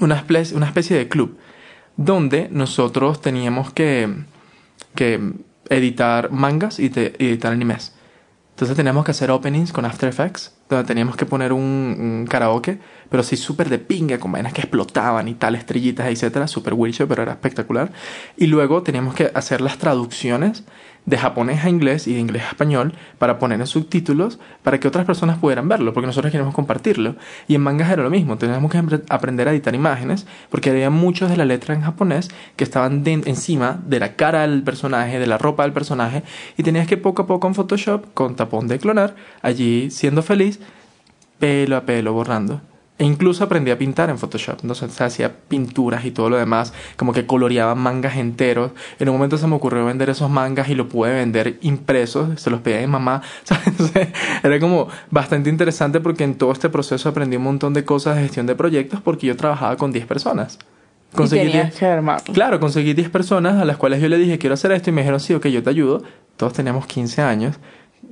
[0.00, 1.36] una especie, de club,
[1.96, 4.08] donde nosotros teníamos que,
[4.94, 5.20] que
[5.68, 7.94] editar mangas y editar animes.
[8.60, 13.22] Entonces teníamos que hacer openings con After Effects donde teníamos que poner un, karaoke, pero
[13.22, 17.22] sí súper de pinga, con vainas que explotaban y tal, estrellitas, etcétera, súper Wilshire, pero
[17.22, 17.90] era espectacular.
[18.36, 20.64] Y luego teníamos que hacer las traducciones
[21.10, 24.86] de japonés a inglés y de inglés a español para poner en subtítulos para que
[24.86, 27.16] otras personas pudieran verlo, porque nosotros queríamos compartirlo.
[27.48, 31.28] Y en mangas era lo mismo, teníamos que aprender a editar imágenes, porque había muchos
[31.28, 35.36] de la letra en japonés que estaban encima de la cara del personaje, de la
[35.36, 36.22] ropa del personaje,
[36.56, 40.60] y tenías que poco a poco en Photoshop, con tapón de clonar, allí siendo feliz,
[41.40, 42.60] pelo a pelo borrando.
[43.00, 44.58] E incluso aprendí a pintar en Photoshop.
[44.60, 46.74] Entonces se hacía pinturas y todo lo demás.
[46.98, 48.72] Como que coloreaba mangas enteros.
[48.98, 52.38] En un momento se me ocurrió vender esos mangas y lo pude vender impresos.
[52.38, 53.22] Se los pedí a mi mamá.
[53.64, 54.08] Entonces
[54.42, 58.22] era como bastante interesante porque en todo este proceso aprendí un montón de cosas de
[58.24, 60.58] gestión de proyectos porque yo trabajaba con 10 personas.
[61.14, 64.52] Conseguí y 10, que Claro, conseguí 10 personas a las cuales yo le dije quiero
[64.52, 66.02] hacer esto y me dijeron sí, ok, yo te ayudo.
[66.36, 67.58] Todos teníamos 15 años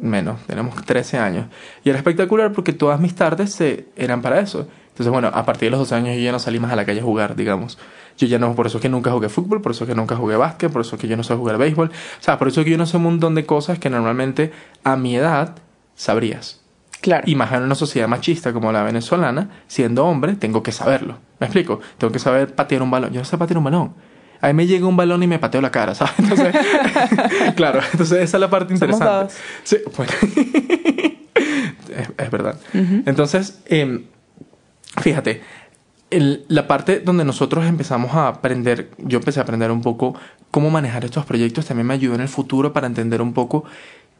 [0.00, 1.46] menos, tenemos 13 años.
[1.84, 4.68] Y era espectacular porque todas mis tardes se, eran para eso.
[4.98, 6.84] Entonces, bueno, a partir de los 12 años yo ya no salí más a la
[6.84, 7.78] calle a jugar, digamos.
[8.16, 10.16] Yo ya no, por eso es que nunca jugué fútbol, por eso es que nunca
[10.16, 11.86] jugué básquet, por eso es que yo no sé jugar béisbol.
[11.86, 14.50] O sea, por eso es que yo no sé un montón de cosas que normalmente
[14.82, 15.54] a mi edad
[15.94, 16.62] sabrías.
[17.00, 17.22] Claro.
[17.28, 21.18] Y más en una sociedad machista como la venezolana, siendo hombre, tengo que saberlo.
[21.38, 21.78] ¿Me explico?
[21.96, 23.12] Tengo que saber patear un balón.
[23.12, 23.94] Yo no sé patear un balón.
[24.40, 26.14] A mí me llega un balón y me pateo la cara, ¿sabes?
[26.18, 26.56] Entonces,
[27.54, 29.32] claro, entonces esa es la parte interesante.
[29.62, 30.12] Sí, bueno.
[32.16, 32.58] es, verdad.
[32.72, 34.04] Entonces, eh,
[35.00, 35.42] Fíjate,
[36.10, 40.14] la parte donde nosotros empezamos a aprender, yo empecé a aprender un poco
[40.50, 43.64] cómo manejar estos proyectos, también me ayudó en el futuro para entender un poco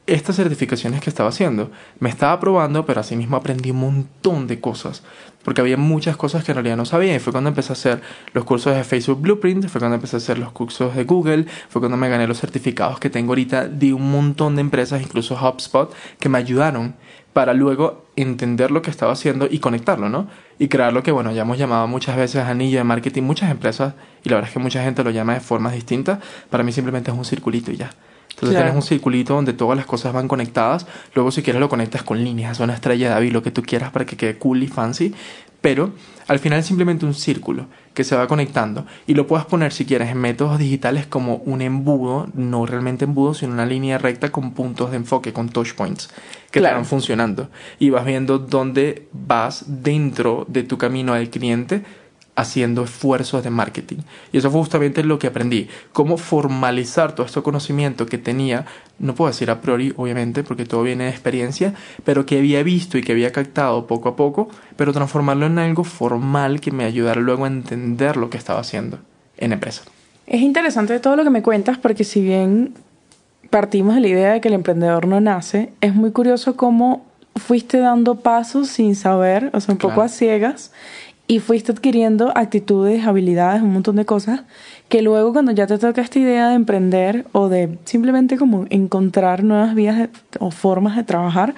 [0.07, 1.71] estas certificaciones que estaba haciendo.
[2.01, 5.03] Me estaba probando, pero asimismo aprendí un montón de cosas,
[5.45, 7.14] porque había muchas cosas que en realidad no sabía.
[7.14, 8.01] Y fue cuando empecé a hacer
[8.33, 11.83] los cursos de Facebook Blueprint, fue cuando empecé a hacer los cursos de Google, fue
[11.83, 15.95] cuando me gané los certificados que tengo ahorita de un montón de empresas, incluso HubSpot,
[16.19, 16.95] que me ayudaron
[17.35, 20.28] para luego entender lo que estaba haciendo y conectarlo, ¿no?
[20.59, 23.94] Y crear lo que, bueno, ya hemos llamado muchas veces anillo de marketing, muchas empresas,
[24.24, 26.18] y la verdad es que mucha gente lo llama de formas distintas,
[26.50, 27.90] para mí simplemente es un circulito y ya.
[28.31, 32.04] Entonces tienes un circulito donde todas las cosas van conectadas, luego si quieres lo conectas
[32.04, 34.68] con líneas, una estrella de David, lo que tú quieras para que quede cool y
[34.68, 35.12] fancy,
[35.61, 35.90] pero
[36.28, 37.66] al final es simplemente un círculo
[37.99, 41.63] que se va conectando y lo puedes poner si quieres en métodos digitales como un
[41.63, 46.09] embudo, no realmente embudo, sino una línea recta con puntos de enfoque, con touch points
[46.53, 47.51] que te van funcionando.
[47.81, 51.83] Y vas viendo dónde vas dentro de tu camino al cliente
[52.38, 53.96] haciendo esfuerzos de marketing.
[54.33, 58.64] Y eso fue justamente lo que aprendí, cómo formalizar todo este conocimiento que tenía,
[59.01, 61.74] no puedo decir a priori, obviamente, porque todo viene de experiencia,
[62.05, 65.83] pero que había visto y que había captado poco a poco, pero transformarlo en algo
[65.83, 69.01] formal que me ayudara luego a entender lo que estaba haciendo
[69.37, 69.83] en empresa.
[70.29, 72.74] Es interesante todo lo que me cuentas porque si bien
[73.51, 77.79] partimos de la idea de que el emprendedor no nace, es muy curioso cómo fuiste
[77.79, 80.72] dando pasos sin saber, o sea, un poco a ciegas,
[81.29, 84.41] y fuiste adquiriendo actitudes, habilidades, un montón de cosas
[84.88, 89.45] que luego cuando ya te toca esta idea de emprender o de simplemente como encontrar
[89.45, 90.09] nuevas vías
[90.41, 91.55] o formas de trabajar,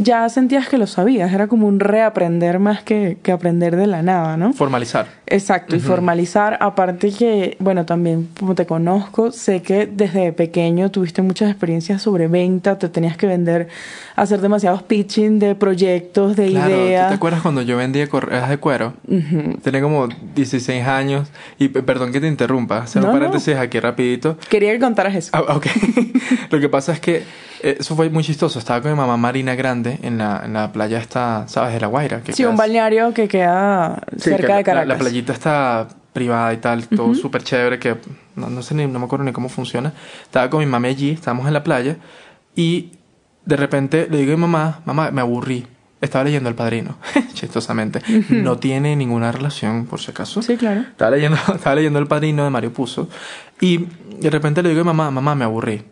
[0.00, 4.02] ya sentías que lo sabías, era como un reaprender más que, que aprender de la
[4.02, 4.52] nada, ¿no?
[4.52, 5.06] Formalizar.
[5.26, 11.22] Exacto, y formalizar, aparte que, bueno, también como te conozco, sé que desde pequeño tuviste
[11.22, 13.68] muchas experiencias sobre venta, te tenías que vender,
[14.16, 17.08] hacer demasiados pitching de proyectos, de claro, ideas.
[17.10, 18.94] ¿Te acuerdas cuando yo vendía correas de cuero?
[19.62, 24.36] Tenía como 16 años, y perdón que te interrumpa, hacer un paréntesis aquí rapidito.
[24.48, 25.30] Quería que contaras eso.
[25.32, 25.66] Ah, ok.
[26.50, 27.22] Lo que pasa es que
[27.62, 28.58] eso fue muy chistoso.
[28.58, 31.74] Estaba con mi mamá Marina Grande en la, en la playa esta, ¿sabes?
[31.74, 32.22] De La Guaira.
[32.22, 34.88] Que sí, un balneario que queda cerca de Caracas.
[34.88, 37.96] La, playita está privada y tal, todo súper chévere, que
[38.34, 39.92] no, sé ni, no me acuerdo ni cómo funciona.
[40.22, 41.96] Estaba con mi mamá allí, estábamos en la playa,
[42.56, 42.92] y
[43.44, 45.66] de repente le digo a mi mamá, mamá, me aburrí.
[46.00, 46.96] Estaba leyendo El Padrino,
[47.34, 48.00] chistosamente.
[48.30, 50.40] No tiene ninguna relación, por si acaso.
[50.40, 50.80] Sí, claro.
[50.80, 53.08] Estaba leyendo, estaba leyendo El Padrino de Mario Puzo.
[53.60, 53.86] Y
[54.18, 55.84] de repente le digo a mi mamá, mamá, me aburrí.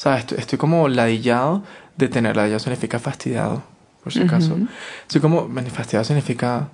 [0.00, 0.20] ¿Sabes?
[0.20, 1.62] Estoy, estoy como ladillado
[1.98, 2.34] de tener.
[2.34, 3.62] Ladillado significa fastidiado,
[4.02, 4.56] por si acaso.
[5.02, 5.46] Estoy como.
[5.70, 6.70] Fastidiado significa.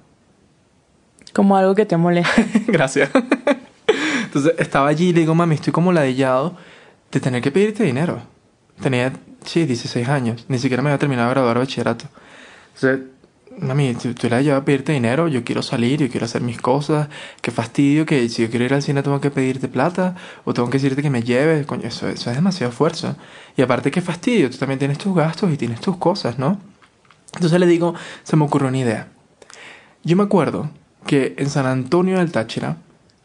[1.33, 2.47] Como algo que te molesta.
[2.69, 3.11] Gracias.
[4.27, 6.57] Entonces estaba allí y le digo, mami, estoy como ladillado
[7.11, 8.23] de tener que pedirte dinero.
[8.81, 9.13] Tenía,
[9.45, 10.45] sí, 16 años.
[10.47, 12.05] Ni siquiera me había terminado de graduar bachillerato.
[12.77, 13.07] Entonces
[13.59, 17.09] mami, tú, tú le a pedirte dinero, yo quiero salir, yo quiero hacer mis cosas,
[17.41, 20.15] qué fastidio que si yo quiero ir al cine tengo que pedirte plata
[20.45, 23.17] o tengo que decirte que me lleves, coño, eso, eso es demasiado esfuerzo.
[23.57, 26.59] Y aparte qué fastidio, tú también tienes tus gastos y tienes tus cosas, ¿no?
[27.35, 29.09] Entonces le digo, se me ocurrió una idea.
[30.05, 30.71] Yo me acuerdo
[31.07, 32.77] que en San Antonio del Táchira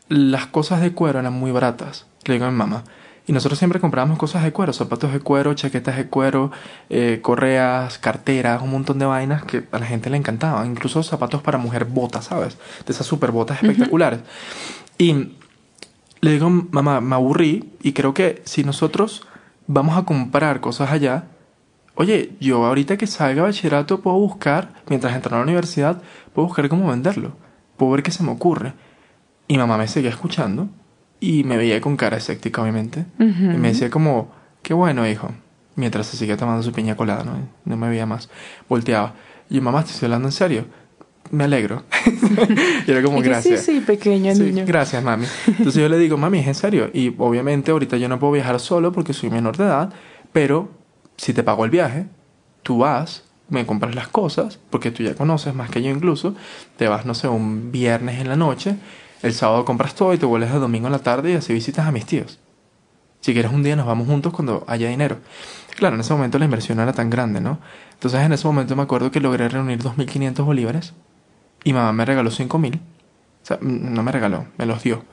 [0.07, 2.05] las cosas de cuero eran muy baratas.
[2.25, 2.83] Le digo a mi mamá,
[3.27, 6.51] Y nosotros siempre comprábamos cosas de cuero, zapatos de cuero, chaquetas de cuero,
[6.89, 10.65] eh, correas, carteras, un montón de vainas que a la gente le encantaban.
[10.67, 12.57] Incluso zapatos para mujer, botas, ¿sabes?
[12.85, 14.21] De esas super botas espectaculares.
[14.97, 15.33] Y
[16.21, 19.27] le digo, mamá, me aburrí y creo que si nosotros
[19.67, 21.25] vamos a comprar cosas allá,
[21.95, 26.01] oye, yo ahorita que salga bachillerato puedo buscar, mientras entro a la universidad,
[26.33, 27.33] puedo buscar cómo venderlo.
[27.77, 28.73] Puedo ver qué se me ocurre.
[29.47, 30.69] Y mamá me seguía escuchando
[31.21, 33.05] y me veía con cara escéptica, obviamente.
[33.19, 34.31] Y me decía como,
[34.63, 35.31] qué bueno, hijo.
[35.75, 37.37] Mientras se seguía tomando su piña colada, ¿no?
[37.63, 38.27] No me veía más.
[38.67, 39.13] Volteaba.
[39.47, 40.65] Y yo, mamá, ¿te estoy hablando en serio?
[41.29, 41.83] Me alegro.
[42.87, 43.61] y era como, gracias.
[43.61, 44.65] Sí, sí, pequeño niño.
[44.65, 45.27] Gracias, mami.
[45.45, 46.89] Entonces yo le digo, mami, es en serio.
[46.91, 49.93] Y obviamente ahorita yo no puedo viajar solo porque soy menor de edad,
[50.33, 50.71] pero
[51.17, 52.07] si te pago el viaje,
[52.63, 56.33] tú vas, me compras las cosas, porque tú ya conoces más que yo incluso,
[56.77, 58.75] te vas, no sé, un viernes en la noche,
[59.23, 61.87] el sábado compras todo y te vuelves el domingo en la tarde y así visitas
[61.87, 62.39] a mis tíos.
[63.21, 65.17] Si quieres un día nos vamos juntos cuando haya dinero.
[65.75, 67.59] Claro, en ese momento la inversión no era tan grande, ¿no?
[67.93, 70.93] Entonces en ese momento me acuerdo que logré reunir 2.500 bolívares
[71.63, 72.77] y mamá me regaló 5.000.
[72.77, 72.79] O
[73.43, 75.03] sea, no me regaló, me los dio.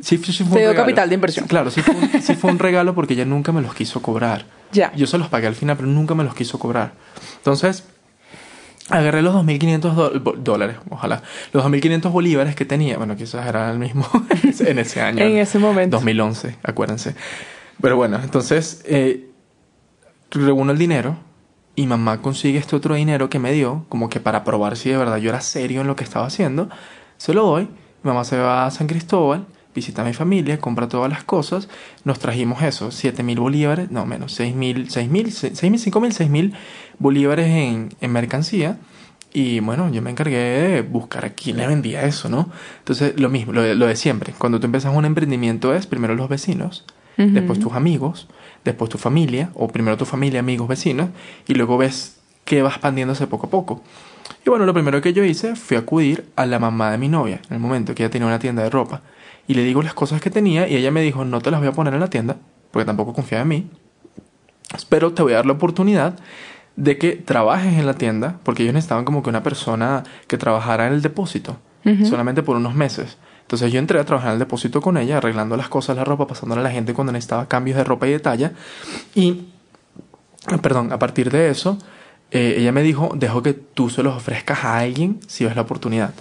[0.00, 1.46] Sí, sí fue Te dio capital de inversión.
[1.46, 4.46] Claro, sí fue, un, sí fue un regalo porque ella nunca me los quiso cobrar.
[4.72, 4.92] Ya.
[4.94, 6.92] Yo se los pagué al final, pero nunca me los quiso cobrar.
[7.36, 7.84] Entonces,
[8.90, 11.22] agarré los 2.500 dólares, ojalá,
[11.52, 14.06] los 2.500 bolívares que tenía, bueno, quizás era el mismo
[14.60, 15.24] en ese año.
[15.24, 15.96] en ese momento.
[15.96, 17.14] 2011, acuérdense.
[17.80, 19.30] Pero bueno, entonces eh,
[20.30, 21.16] reúno el dinero
[21.74, 24.98] y mamá consigue este otro dinero que me dio, como que para probar si de
[24.98, 26.68] verdad yo era serio en lo que estaba haciendo.
[27.16, 27.68] Se lo doy,
[28.02, 31.68] mamá se va a San Cristóbal, visita a mi familia, compra todas las cosas,
[32.04, 36.52] nos trajimos eso, 7.000 bolívares, no menos, 6.000, 6.000, 6.000, 5.000, 6.000
[36.98, 38.78] bolívares en, en mercancía.
[39.32, 42.50] Y bueno, yo me encargué de buscar a quién le vendía eso, ¿no?
[42.78, 44.34] Entonces, lo mismo, lo de, lo de siempre.
[44.36, 46.84] Cuando tú empiezas un emprendimiento es primero los vecinos,
[47.16, 48.28] después tus amigos,
[48.64, 51.10] después tu familia, o primero tu familia, amigos, vecinos,
[51.46, 53.82] y luego ves que va expandiéndose poco a poco.
[54.44, 57.40] Y bueno, lo primero que yo hice fue acudir a la mamá de mi novia,
[57.48, 59.02] en el momento que ella tenía una tienda de ropa.
[59.50, 61.68] Y le digo las cosas que tenía y ella me dijo, no te las voy
[61.68, 62.36] a poner en la tienda,
[62.70, 63.70] porque tampoco confía en mí,
[64.88, 66.14] pero te voy a dar la oportunidad
[66.76, 70.86] de que trabajes en la tienda, porque ellos necesitaban como que una persona que trabajara
[70.86, 71.56] en el depósito,
[72.04, 73.18] solamente por unos meses.
[73.42, 76.28] Entonces yo entré a trabajar en el depósito con ella, arreglando las cosas, la ropa,
[76.28, 78.52] pasándole a la gente cuando necesitaba cambios de ropa y de talla.
[79.16, 79.48] Y,
[80.62, 81.76] perdón, a partir de eso,
[82.30, 85.62] eh, ella me dijo, dejo que tú se los ofrezcas a alguien si ves la
[85.62, 86.14] oportunidad.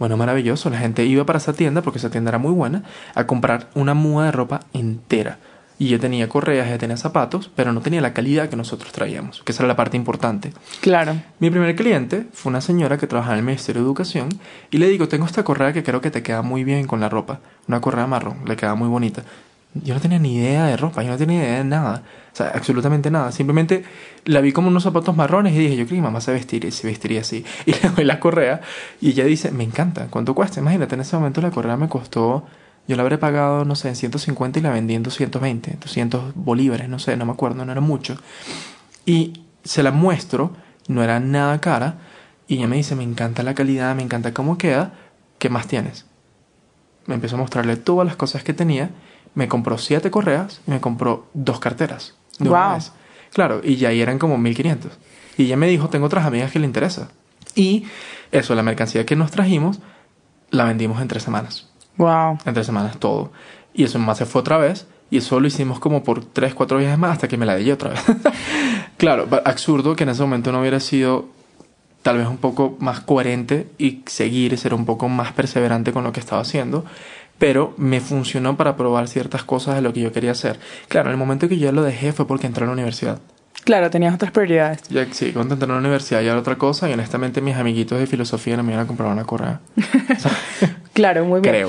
[0.00, 0.70] Bueno, maravilloso.
[0.70, 2.84] La gente iba para esa tienda, porque esa tienda era muy buena,
[3.14, 5.38] a comprar una muda de ropa entera.
[5.78, 9.42] Y yo tenía correas, yo tenía zapatos, pero no tenía la calidad que nosotros traíamos,
[9.42, 10.52] que esa era la parte importante.
[10.80, 11.16] Claro.
[11.38, 14.28] Mi primer cliente fue una señora que trabajaba en el Ministerio de Educación
[14.70, 17.10] y le digo, tengo esta correa que creo que te queda muy bien con la
[17.10, 17.40] ropa.
[17.68, 19.22] Una correa marrón, le queda muy bonita.
[19.74, 22.02] Yo no tenía ni idea de ropa, yo no tenía idea de nada.
[22.32, 23.30] O sea, absolutamente nada.
[23.32, 23.84] Simplemente
[24.24, 26.70] la vi como unos zapatos marrones y dije, yo creo que mi mamá se vestiría,
[26.70, 27.44] se vestiría así.
[27.66, 28.60] Y le doy la correa
[29.00, 30.60] y ella dice, me encanta, ¿cuánto cuesta?
[30.60, 32.44] Imagínate, en ese momento la correa me costó
[32.90, 36.88] yo la habré pagado, no sé, en 150 y la vendí en 220, 200 bolívares,
[36.88, 38.16] no sé, no me acuerdo, no era mucho.
[39.06, 40.56] Y se la muestro,
[40.88, 41.98] no era nada cara,
[42.48, 44.94] y ella me dice, me encanta la calidad, me encanta cómo queda,
[45.38, 46.06] ¿qué más tienes?
[47.06, 48.90] Me empezó a mostrarle todas las cosas que tenía,
[49.34, 52.14] me compró siete correas y me compró dos carteras.
[52.38, 52.78] wow.
[53.32, 54.92] Claro, y ya ahí eran como 1500.
[55.36, 57.10] Y ella me dijo, tengo otras amigas que le interesa.
[57.54, 57.84] Y
[58.32, 59.80] eso, la mercancía que nos trajimos,
[60.50, 61.68] la vendimos en tres semanas.
[61.96, 62.38] Wow.
[62.44, 63.32] En tres semanas todo.
[63.72, 64.86] Y eso más se fue otra vez.
[65.10, 67.70] Y eso lo hicimos como por tres, cuatro viajes más hasta que me la di
[67.70, 68.00] otra vez.
[68.96, 71.28] claro, absurdo que en ese momento no hubiera sido
[72.02, 76.12] tal vez un poco más coherente y seguir, ser un poco más perseverante con lo
[76.12, 76.84] que estaba haciendo.
[77.40, 80.60] Pero me funcionó para probar ciertas cosas de lo que yo quería hacer.
[80.86, 83.18] Claro, en el momento que yo lo dejé fue porque entré a la universidad.
[83.64, 84.82] Claro, tenías otras prioridades.
[84.88, 87.98] Ya, sí, cuando entré a la universidad ya era otra cosa y honestamente mis amiguitos
[87.98, 89.60] de filosofía no me iban a comprar una correa.
[90.92, 91.54] claro, muy bien.
[91.54, 91.68] Creo.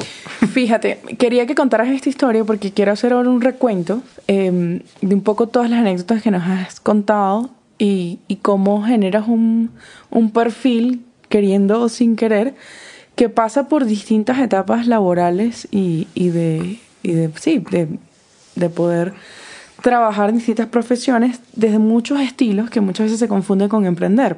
[0.52, 5.22] Fíjate, quería que contaras esta historia porque quiero hacer ahora un recuento em, de un
[5.22, 9.72] poco todas las anécdotas que nos has contado y, y cómo generas un,
[10.10, 12.56] un perfil, queriendo o sin querer,
[13.22, 17.88] que pasa por distintas etapas laborales y, y de, y de, sí, de,
[18.56, 19.14] de poder
[19.84, 24.38] trabajar en distintas profesiones desde muchos estilos que muchas veces se confunden con emprender.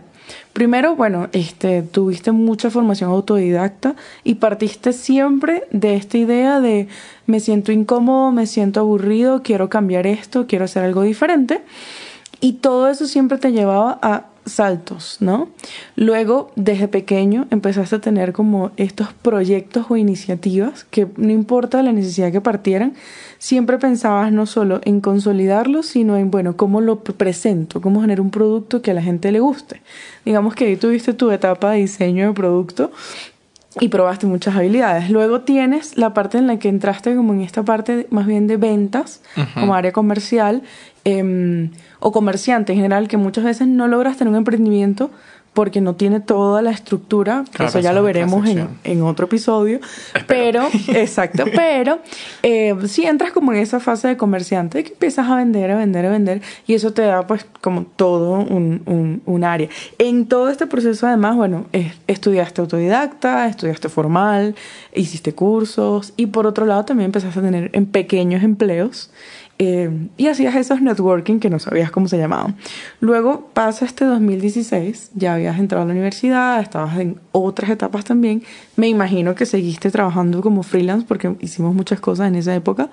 [0.51, 6.89] Primero, bueno, este, tuviste mucha formación autodidacta y partiste siempre de esta idea de
[7.25, 11.61] me siento incómodo, me siento aburrido, quiero cambiar esto, quiero hacer algo diferente.
[12.41, 15.49] Y todo eso siempre te llevaba a saltos, ¿no?
[15.95, 21.91] Luego, desde pequeño, empezaste a tener como estos proyectos o iniciativas que no importa la
[21.91, 22.93] necesidad que partieran,
[23.37, 28.31] siempre pensabas no solo en consolidarlos, sino en, bueno, cómo lo presento, cómo generar un
[28.31, 29.81] producto que a la gente le guste.
[30.25, 32.91] Digamos que ahí tuviste tu etapa de diseño de producto
[33.79, 35.09] y probaste muchas habilidades.
[35.09, 38.57] Luego tienes la parte en la que entraste como en esta parte más bien de
[38.57, 39.21] ventas,
[39.53, 40.63] como área comercial,
[41.05, 41.69] eh,
[41.99, 45.11] o comerciante en general, que muchas veces no logras tener un emprendimiento
[45.53, 49.79] porque no tiene toda la estructura, eso ya lo veremos en, en, otro episodio,
[50.27, 51.99] pero, exacto, pero
[52.41, 56.05] eh, si entras como en esa fase de comerciante, que empiezas a vender, a vender,
[56.07, 59.69] a vender, y eso te da pues como todo un, un, un área.
[59.99, 61.65] En todo este proceso además, bueno,
[62.07, 64.55] estudiaste autodidacta, estudiaste formal,
[64.95, 69.11] hiciste cursos, y por otro lado también empezaste a tener en pequeños empleos,
[69.65, 72.55] eh, y hacías esos networking que no sabías cómo se llamaban.
[72.99, 78.43] Luego pasa este 2016, ya habías entrado a la universidad, estabas en otras etapas también.
[78.75, 82.89] Me imagino que seguiste trabajando como freelance porque hicimos muchas cosas en esa época.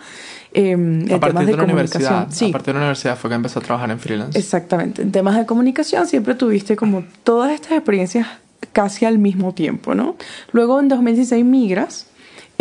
[0.52, 0.74] Eh,
[1.12, 2.48] a partir de, la universidad, sí.
[2.48, 4.38] a partir de la universidad fue que empezó a trabajar en freelance.
[4.38, 5.02] Exactamente.
[5.02, 8.26] En temas de comunicación siempre tuviste como todas estas experiencias
[8.72, 10.16] casi al mismo tiempo, ¿no?
[10.52, 12.06] Luego en 2016 migras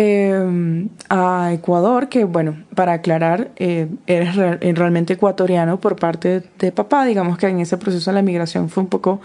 [0.01, 6.71] eh, a Ecuador, que bueno, para aclarar, eh, eres eh, realmente ecuatoriano por parte de,
[6.71, 9.19] papá, digamos que en ese proceso de la migración fue un poco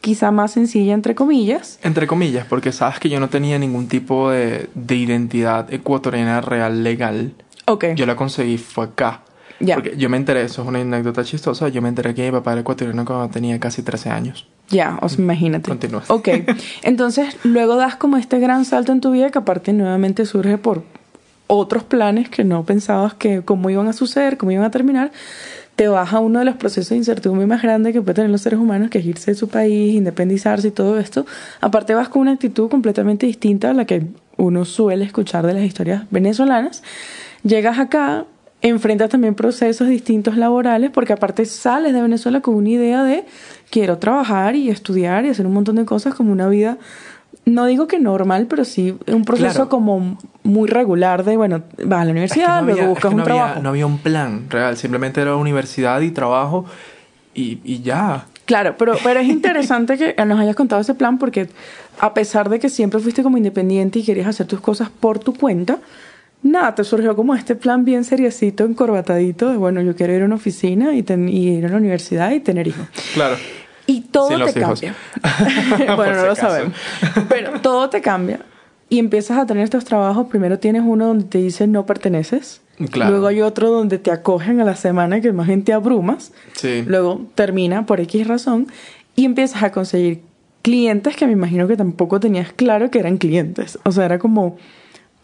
[0.00, 1.78] quizá más sencilla, entre comillas.
[1.82, 6.82] Entre comillas, porque sabes que yo no tenía ningún tipo de, de identidad ecuatoriana real
[6.82, 7.34] legal.
[7.66, 7.88] Ok.
[7.94, 9.20] Yo la conseguí, fue acá.
[9.58, 12.52] Porque yo me enteré, eso es una anécdota chistosa, yo me enteré que mi papá
[12.52, 14.46] era ecuatoriano cuando tenía casi 13 años.
[14.68, 15.68] Ya, os imagínate.
[15.68, 16.02] Continúa.
[16.08, 16.28] Ok,
[16.82, 20.82] entonces luego das como este gran salto en tu vida que aparte nuevamente surge por
[21.46, 25.12] otros planes que no pensabas que cómo iban a suceder, cómo iban a terminar.
[25.76, 28.42] Te vas a uno de los procesos de incertidumbre más grandes que pueden tener los
[28.42, 31.26] seres humanos, que es irse de su país, independizarse y todo esto.
[31.60, 35.64] Aparte vas con una actitud completamente distinta a la que uno suele escuchar de las
[35.64, 36.82] historias venezolanas.
[37.42, 38.24] Llegas acá,
[38.64, 43.24] enfrentas también procesos distintos laborales, porque aparte sales de Venezuela con una idea de
[43.70, 46.78] quiero trabajar y estudiar y hacer un montón de cosas como una vida,
[47.44, 52.04] no digo que normal, pero sí un proceso como muy regular de, bueno, vas a
[52.06, 53.60] la universidad, luego buscas un trabajo.
[53.60, 56.64] no había un plan real, simplemente era universidad y trabajo
[57.34, 58.24] y, y ya.
[58.46, 61.50] Claro, pero, pero es interesante que nos hayas contado ese plan porque
[62.00, 65.34] a pesar de que siempre fuiste como independiente y querías hacer tus cosas por tu
[65.34, 65.80] cuenta,
[66.44, 70.26] nada, te surgió como este plan bien seriecito, encorbatadito, de bueno, yo quiero ir a
[70.26, 72.86] una oficina y, ir a la universidad y tener hijos.
[73.14, 73.36] Claro.
[73.86, 74.94] Y todo te cambia.
[75.96, 76.74] bueno, no lo sabemos.
[77.28, 78.40] Pero todo te cambia.
[78.88, 80.28] Y empiezas a tener estos trabajos.
[80.28, 82.60] Primero tienes uno donde te dicen no perteneces.
[82.90, 83.10] Claro.
[83.10, 86.32] Luego hay otro donde te acogen a la semana que más gente abrumas.
[86.54, 86.82] Sí.
[86.86, 88.68] Luego termina por X razón
[89.16, 90.22] y empiezas a conseguir
[90.62, 93.78] clientes que me imagino que tampoco tenías claro que eran clientes.
[93.84, 94.56] O sea, era como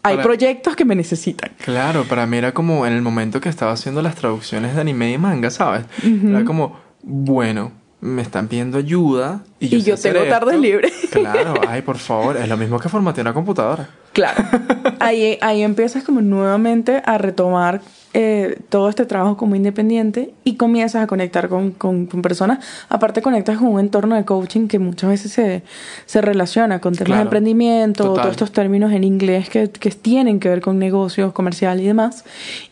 [0.03, 1.51] hay proyectos que me necesitan.
[1.65, 5.13] Claro, para mí era como en el momento que estaba haciendo las traducciones de anime
[5.13, 5.85] y manga, ¿sabes?
[6.03, 10.93] Era como, bueno, me están pidiendo ayuda y yo, y yo tengo tardes libres.
[11.11, 13.89] Claro, ay, por favor, es lo mismo que formatear una computadora.
[14.13, 14.43] Claro.
[14.99, 17.81] Ahí, ahí empiezas como nuevamente a retomar
[18.13, 22.59] eh, todo este trabajo como independiente y comienzas a conectar con, con, personas.
[22.89, 25.63] Aparte conectas con un entorno de coaching que muchas veces se,
[26.07, 30.49] se relaciona con temas de emprendimiento, todos estos términos en inglés que, que tienen que
[30.49, 32.25] ver con negocios, comercial y demás.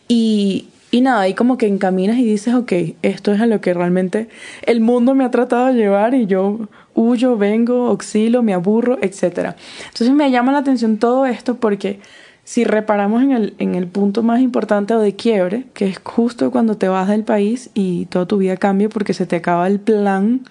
[0.07, 2.73] Y, y nada, ahí como que encaminas y dices, ok,
[3.03, 4.27] esto es a lo que realmente
[4.63, 9.55] el mundo me ha tratado de llevar y yo huyo, vengo, oxilo, me aburro, etc.
[9.87, 11.99] Entonces me llama la atención todo esto porque
[12.43, 16.49] si reparamos en el, en el punto más importante o de quiebre, que es justo
[16.49, 19.79] cuando te vas del país y toda tu vida cambia porque se te acaba el
[19.79, 20.41] plan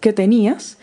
[0.00, 0.78] que tenías,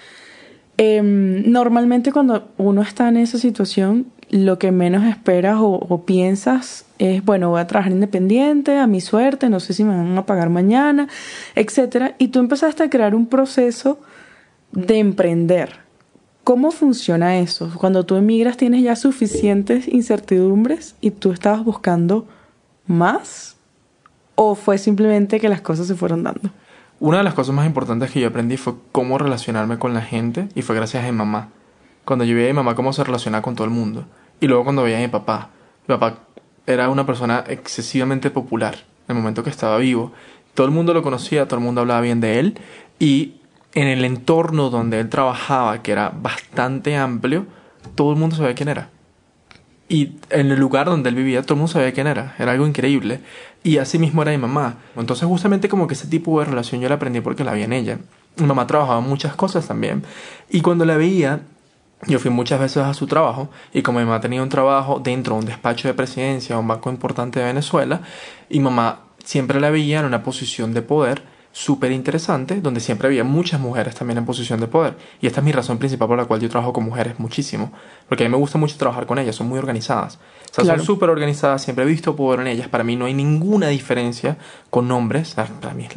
[0.77, 7.23] em, normalmente cuando uno está en esa situación, lo que menos esperas o, piensas es,
[7.23, 10.49] bueno, voy a trabajar independiente, a mi suerte, no sé si me van a pagar
[10.49, 11.07] mañana,
[11.55, 12.13] etc.
[12.17, 13.99] Y tú empezaste a crear un proceso
[14.71, 15.83] de emprender
[16.43, 17.71] ¿Cómo funciona eso?
[17.77, 22.27] Cuando tú emigras tienes ya suficientes incertidumbres y tú estabas buscando
[22.85, 23.55] más
[24.35, 26.49] o fue simplemente que las cosas se fueron dando?
[26.99, 30.49] Una de las cosas más importantes que yo aprendí fue cómo relacionarme con la gente
[30.53, 31.47] y fue gracias a mi mamá.
[32.03, 34.05] Cuando yo veía a mi mamá cómo se relacionaba con todo el mundo
[34.43, 35.51] y luego cuando veía a mi papá.
[35.87, 36.17] Mi papá
[36.67, 38.75] era una persona excesivamente popular
[39.07, 40.11] en el momento que estaba vivo.
[40.53, 42.59] Todo el mundo lo conocía, todo el mundo hablaba bien de él
[42.99, 43.35] y
[43.73, 47.45] en el entorno donde él trabajaba, que era bastante amplio,
[47.95, 48.89] todo el mundo sabía quién era.
[49.87, 52.35] Y en el lugar donde él vivía, todo el mundo sabía quién era.
[52.37, 53.21] Era algo increíble.
[53.63, 54.75] Y así mismo era mi mamá.
[54.97, 57.71] Entonces, justamente como que ese tipo de relación yo la aprendí porque la vi en
[57.71, 57.97] ella.
[58.35, 60.03] Mi mamá trabajaba muchas cosas también.
[60.49, 61.43] Y cuando la veía,
[62.07, 63.49] yo fui muchas veces a su trabajo.
[63.73, 66.89] Y como mi mamá tenía un trabajo dentro de un despacho de presidencia, un banco
[66.89, 68.01] importante de Venezuela,
[68.49, 73.23] y mamá siempre la veía en una posición de poder súper interesante, donde siempre había
[73.23, 74.97] muchas mujeres también en posición de poder.
[75.21, 77.71] Y esta es mi razón principal por la cual yo trabajo con mujeres muchísimo.
[78.09, 80.19] Porque a mí me gusta mucho trabajar con ellas, son muy organizadas.
[80.51, 82.67] O sea, son súper organizadas, siempre he visto poder en ellas.
[82.67, 84.37] Para mí no hay ninguna diferencia
[84.71, 85.35] con hombres.
[85.35, 85.87] Para mí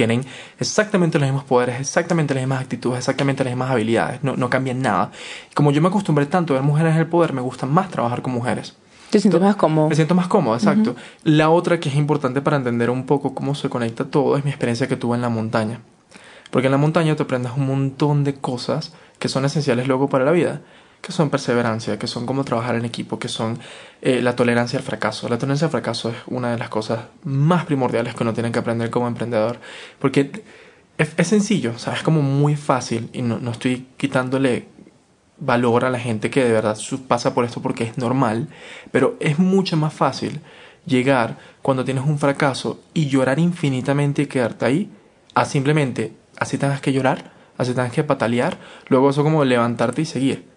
[0.00, 0.24] tienen
[0.58, 4.24] exactamente los mismos poderes, exactamente las mismas actitudes, exactamente las mismas habilidades.
[4.24, 5.10] No, no cambian nada.
[5.52, 8.22] como yo me acostumbré tanto a ver mujeres en el poder, me gusta más trabajar
[8.22, 8.74] con mujeres.
[9.10, 9.90] Te sientes más cómodo.
[9.90, 10.96] Me siento más cómodo, exacto.
[11.22, 14.50] La otra que es importante para entender un poco cómo se conecta todo es mi
[14.50, 15.80] experiencia que tuve en la montaña.
[16.50, 20.24] Porque en la montaña te aprendes un montón de cosas que son esenciales luego para
[20.24, 20.62] la vida,
[21.00, 23.58] que son perseverancia, que son cómo trabajar en equipo, que son
[24.02, 25.28] eh, la tolerancia al fracaso.
[25.28, 28.58] La tolerancia al fracaso es una de las cosas más primordiales que uno tiene que
[28.58, 29.58] aprender como emprendedor.
[29.98, 30.42] Porque
[30.98, 31.72] es, sencillo.
[31.72, 34.66] Es como muy fácil y no, no estoy quitándole
[35.38, 36.78] valor a la gente que de verdad
[37.08, 38.48] pasa por esto porque es normal,
[38.92, 40.40] pero es mucho más fácil
[40.86, 44.90] llegar cuando tienes un fracaso y llorar infinitamente y quedarte ahí,
[45.34, 50.04] a simplemente, así tengas que llorar, así tengas que patalear, luego eso como levantarte y
[50.04, 50.49] seguir.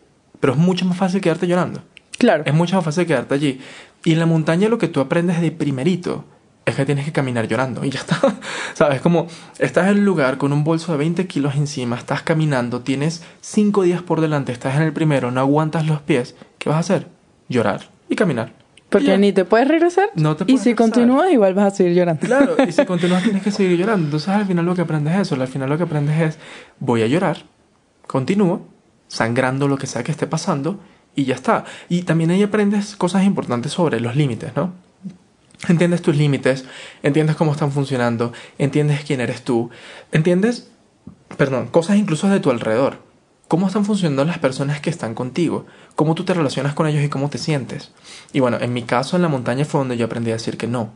[0.44, 1.82] Pero es mucho más fácil quedarte llorando.
[2.20, 2.44] Claro.
[2.46, 3.62] Es mucho más fácil quedarte allí.
[4.04, 6.26] Y en la montaña lo que tú aprendes de primerito
[6.66, 8.20] es que tienes que caminar llorando y ya está.
[8.74, 9.00] ¿Sabes?
[9.00, 9.28] Como
[9.58, 13.84] estás en el lugar con un bolso de 20 kilos encima, estás caminando, tienes 5
[13.84, 16.36] días por delante, estás en el primero, no aguantas los pies.
[16.58, 17.08] ¿Qué vas a hacer?
[17.48, 18.52] Llorar y caminar.
[18.90, 20.10] Porque ni te puedes regresar.
[20.16, 22.20] No te y si continúas, igual vas a seguir llorando.
[22.20, 24.08] Claro, y si continúas, tienes que seguir llorando.
[24.08, 25.36] Entonces, al final lo que aprendes es eso.
[25.36, 26.38] Al final lo que aprendes es:
[26.82, 27.44] voy a llorar,
[28.08, 28.73] continúo,
[29.14, 30.80] sangrando lo que sea que esté pasando,
[31.16, 31.66] y ya está.
[31.88, 34.74] Y también ahí aprendes cosas importantes sobre los límites, ¿no?
[35.68, 36.66] Entiendes tus límites,
[37.04, 39.70] entiendes cómo están funcionando, entiendes quién eres tú,
[40.12, 40.72] entiendes,
[41.38, 42.98] perdón, cosas incluso de tu alrededor.
[43.48, 47.10] Cómo están funcionando las personas que están contigo, cómo tú te relacionas con ellos y
[47.10, 47.92] cómo te sientes.
[48.32, 50.66] Y bueno, en mi caso en la montaña fue donde yo aprendí a decir que
[50.66, 50.92] no.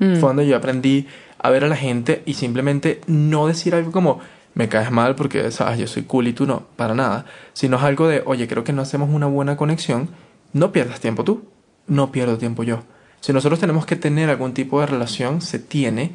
[0.00, 0.16] Mm.
[0.16, 1.06] Fue donde yo aprendí
[1.38, 4.18] a ver a la gente y simplemente no decir algo como,
[4.54, 7.26] me caes mal porque, sabes, yo soy cool y tú no, para nada.
[7.52, 10.08] Sino es algo de, oye, creo que no hacemos una buena conexión,
[10.52, 11.44] no pierdas tiempo tú,
[11.86, 12.82] no pierdo tiempo yo.
[13.20, 16.12] Si nosotros tenemos que tener algún tipo de relación, se tiene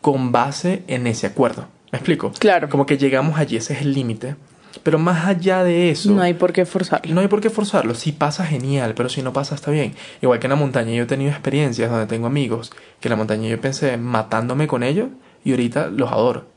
[0.00, 1.68] con base en ese acuerdo.
[1.92, 2.32] ¿Me explico?
[2.38, 2.68] Claro.
[2.68, 4.36] Como que llegamos allí, ese es el límite.
[4.82, 6.10] Pero más allá de eso...
[6.10, 7.14] No hay por qué forzarlo.
[7.14, 7.94] No hay por qué forzarlo.
[7.94, 9.94] Si pasa, genial, pero si no pasa, está bien.
[10.22, 13.16] Igual que en la montaña, yo he tenido experiencias donde tengo amigos que en la
[13.16, 15.08] montaña yo pensé matándome con ellos
[15.44, 16.51] y ahorita los adoro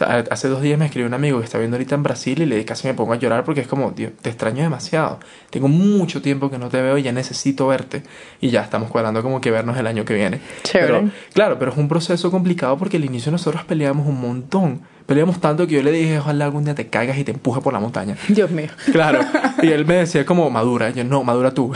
[0.00, 2.64] hace dos días me escribió un amigo que está viendo ahorita en Brasil y le
[2.64, 5.18] casi me pongo a llorar porque es como, Dios, te extraño demasiado.
[5.50, 8.02] Tengo mucho tiempo que no te veo y ya necesito verte.
[8.40, 10.40] Y ya estamos cuadrando como que vernos el año que viene.
[10.62, 11.10] Chévere.
[11.32, 14.80] claro, pero es un proceso complicado porque al inicio nosotros peleamos un montón.
[15.06, 17.72] Peleamos tanto que yo le dije, ojalá algún día te caigas y te empuje por
[17.72, 18.16] la montaña.
[18.28, 18.68] Dios mío.
[18.92, 19.20] Claro.
[19.62, 20.88] Y él me decía como, madura.
[20.88, 21.72] Y yo, no, madura tú.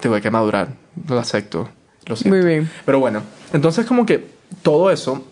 [0.00, 0.68] te voy a que madurar.
[1.08, 1.68] Lo acepto.
[2.06, 2.36] Lo siento.
[2.36, 2.70] Muy bien.
[2.86, 4.26] Pero bueno, entonces como que
[4.62, 5.24] todo eso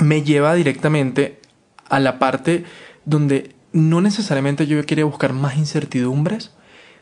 [0.00, 1.40] me lleva directamente
[1.88, 2.64] a la parte
[3.04, 6.52] donde no necesariamente yo quería buscar más incertidumbres,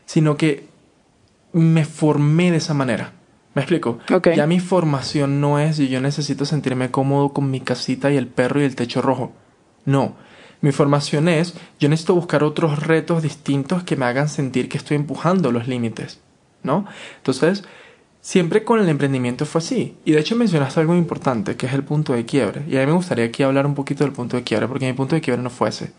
[0.05, 0.67] sino que
[1.53, 3.13] me formé de esa manera.
[3.53, 3.99] ¿Me explico?
[4.35, 8.27] Ya mi formación no es y yo necesito sentirme cómodo con mi casita y el
[8.27, 9.33] perro y el techo rojo.
[9.83, 10.15] No.
[10.61, 14.95] Mi formación es yo necesito buscar otros retos distintos que me hagan sentir que estoy
[14.97, 16.21] empujando los límites.
[16.63, 16.85] ¿No?
[17.17, 17.63] Entonces,
[18.27, 19.95] Siempre con el emprendimiento fue así.
[20.03, 22.61] Y de hecho mencionaste algo importante, que es el punto de quiebre.
[22.67, 24.91] Y a mí me gustaría aquí hablar un poquito del punto de quiebre, porque mi
[24.91, 25.93] punto de quiebre no fue ese.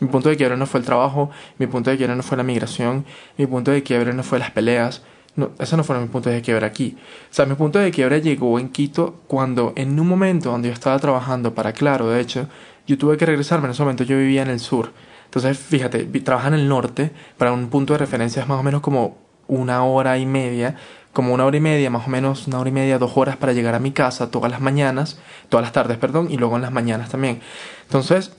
[0.00, 2.44] Mi punto de quiebre no fue el trabajo, mi punto de quiebre no fue la
[2.44, 3.04] migración,
[3.36, 5.02] mi punto de quiebre no fue las peleas.
[5.34, 6.96] No, eso no fue mi punto de quiebre aquí.
[7.30, 10.72] O sea, mi punto de quiebre llegó en Quito cuando en un momento donde yo
[10.72, 12.48] estaba trabajando para Claro, de hecho,
[12.86, 13.66] yo tuve que regresarme.
[13.66, 14.92] En ese momento yo vivía en el sur.
[15.26, 18.80] Entonces, fíjate, trabajaba en el norte, para un punto de referencia es más o menos
[18.80, 20.76] como una hora y media
[21.16, 23.54] como una hora y media, más o menos una hora y media, dos horas para
[23.54, 26.72] llegar a mi casa todas las mañanas, todas las tardes, perdón, y luego en las
[26.72, 27.40] mañanas también.
[27.84, 28.32] Entonces,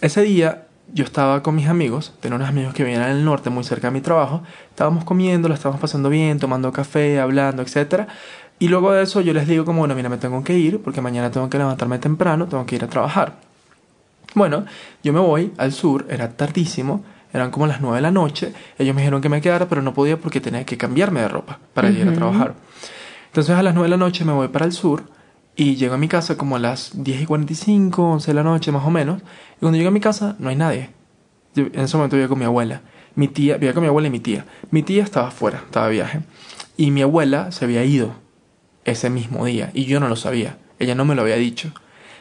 [0.00, 3.50] ese día yo estaba con mis amigos, tenía unos amigos que vivían en el norte,
[3.50, 8.06] muy cerca de mi trabajo, estábamos comiendo, lo estábamos pasando bien, tomando café, hablando, etc.
[8.60, 11.00] Y luego de eso yo les digo como, bueno, mira, me tengo que ir porque
[11.00, 13.38] mañana tengo que levantarme temprano, tengo que ir a trabajar.
[14.36, 14.66] Bueno,
[15.02, 17.02] yo me voy al sur, era tardísimo,
[17.32, 18.52] eran como las 9 de la noche.
[18.78, 21.58] Ellos me dijeron que me quedara, pero no podía porque tenía que cambiarme de ropa
[21.74, 22.54] para ir a trabajar.
[23.26, 25.04] Entonces a las 9 de la noche me voy para el sur
[25.56, 28.72] y llego a mi casa como a las 10 y 45, 11 de la noche
[28.72, 29.22] más o menos.
[29.56, 30.90] Y cuando llego a mi casa no hay nadie.
[31.54, 32.82] en ese momento vivía con mi abuela.
[33.14, 34.46] Mi tía, vivía con mi abuela y mi tía.
[34.70, 36.20] Mi tía estaba afuera, estaba de viaje.
[36.76, 38.14] Y mi abuela se había ido
[38.84, 40.58] ese mismo día y yo no lo sabía.
[40.78, 41.72] Ella no me lo había dicho.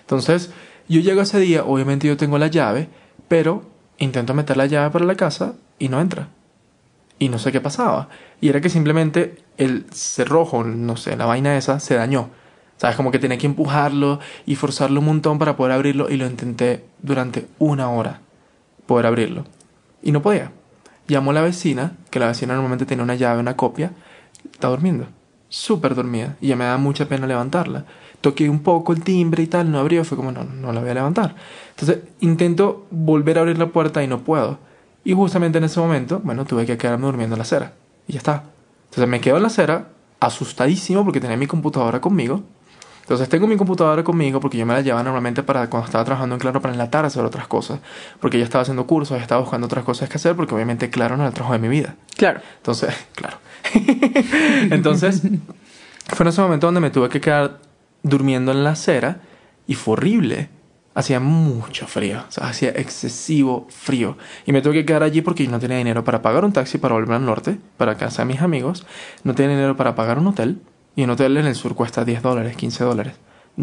[0.01, 0.51] Entonces,
[0.87, 2.89] yo llego ese día, obviamente yo tengo la llave,
[3.27, 3.63] pero
[3.99, 6.29] intento meter la llave para la casa y no entra.
[7.19, 8.09] Y no sé qué pasaba.
[8.41, 12.29] Y era que simplemente el cerrojo, no sé, la vaina esa, se dañó.
[12.77, 12.95] ¿Sabes?
[12.95, 16.85] Como que tenía que empujarlo y forzarlo un montón para poder abrirlo y lo intenté
[17.01, 18.21] durante una hora
[18.85, 19.43] poder abrirlo.
[20.01, 20.51] Y no podía.
[21.07, 23.91] Llamó a la vecina, que la vecina normalmente tenía una llave, una copia,
[24.51, 25.07] está durmiendo.
[25.49, 26.37] Súper dormida.
[26.39, 27.85] Y ya me da mucha pena levantarla.
[28.21, 30.89] Toqué un poco el timbre y tal, no abrió, fue como, no, no la voy
[30.89, 31.35] a levantar.
[31.71, 34.59] Entonces intento volver a abrir la puerta y no puedo.
[35.03, 37.73] Y justamente en ese momento, bueno, tuve que quedarme durmiendo en la acera.
[38.07, 38.43] Y ya está.
[38.85, 39.89] Entonces me quedo en la acera,
[40.19, 42.43] asustadísimo porque tenía mi computadora conmigo.
[43.09, 46.35] Entonces tengo mi computadora conmigo porque yo me la llevaba normalmente para cuando estaba trabajando
[46.35, 47.79] en Claro para enlatar hacer otras cosas.
[48.19, 51.23] Porque ya estaba haciendo cursos, estaba buscando otras cosas que hacer porque obviamente Claro no
[51.23, 51.95] era el trabajo de mi vida.
[52.15, 52.41] Claro.
[52.57, 53.37] Entonces, claro.
[54.69, 55.23] Entonces,
[56.05, 57.57] fue en ese momento donde me tuve que quedar
[58.03, 59.21] durmiendo en la acera
[59.65, 60.49] y fue horrible.
[60.93, 64.17] Hacía mucho frío, o sea, hacía excesivo frío.
[64.45, 66.77] Y me tuve que quedar allí porque yo no tenía dinero para pagar un taxi
[66.77, 68.85] para volver al norte, para casa de mis amigos.
[69.23, 70.59] No tenía dinero para pagar un hotel.
[70.99, 73.13] Y un hotel en el sur cuesta 10 dólares, 15 dólares.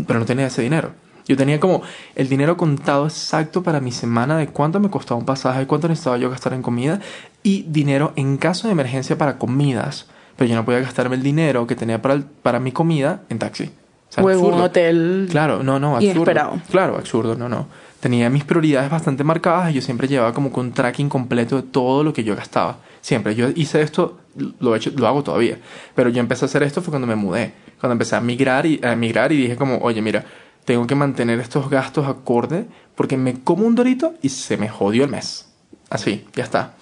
[0.07, 0.93] Pero no tenía ese dinero.
[1.29, 1.83] Yo tenía como
[2.15, 6.17] el dinero contado exacto para mi semana de cuánto me costaba un pasaje, cuánto necesitaba
[6.17, 6.99] yo gastar en comida
[7.43, 10.07] y dinero en caso de emergencia para comidas.
[10.37, 13.71] Pero yo no podía gastarme el dinero que tenía para, para mi comida en taxi.
[14.17, 15.29] O, en un hotel.
[15.31, 16.13] Claro, no, no, absurdo.
[16.13, 16.63] Inesperado.
[16.71, 17.69] Claro, absurdo, no, no.
[18.01, 22.05] Tenía mis prioridades bastante marcadas y yo siempre llevaba como un tracking completo de todo
[22.05, 22.79] lo que yo gastaba.
[23.01, 23.35] Siempre.
[23.35, 24.19] Yo hice esto,
[24.61, 25.59] lo, he hecho, lo hago todavía.
[25.95, 27.55] Pero yo empecé a hacer esto fue cuando me mudé.
[27.81, 30.25] Cuando empecé a migrar y, a migrar y dije como, oye, mira,
[30.65, 35.05] tengo que mantener estos gastos acorde porque me como un dorito y se me jodió
[35.05, 35.49] el mes.
[35.89, 36.75] Así, ya está.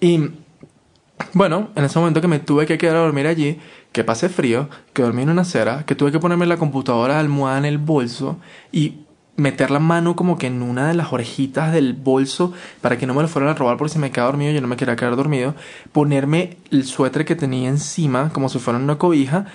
[0.00, 0.30] Y
[1.32, 3.58] bueno, en ese momento que me tuve que quedar a dormir allí,
[3.92, 7.58] que pasé frío, que dormí en una acera, que tuve que ponerme la computadora almohada
[7.58, 8.38] en el bolso
[8.72, 9.05] y
[9.36, 13.14] meter la mano como que en una de las orejitas del bolso para que no
[13.14, 15.16] me lo fueran a robar porque si me quedaba dormido yo no me quería quedar
[15.16, 15.54] dormido,
[15.92, 19.46] ponerme el suéter que tenía encima como si fuera una cobija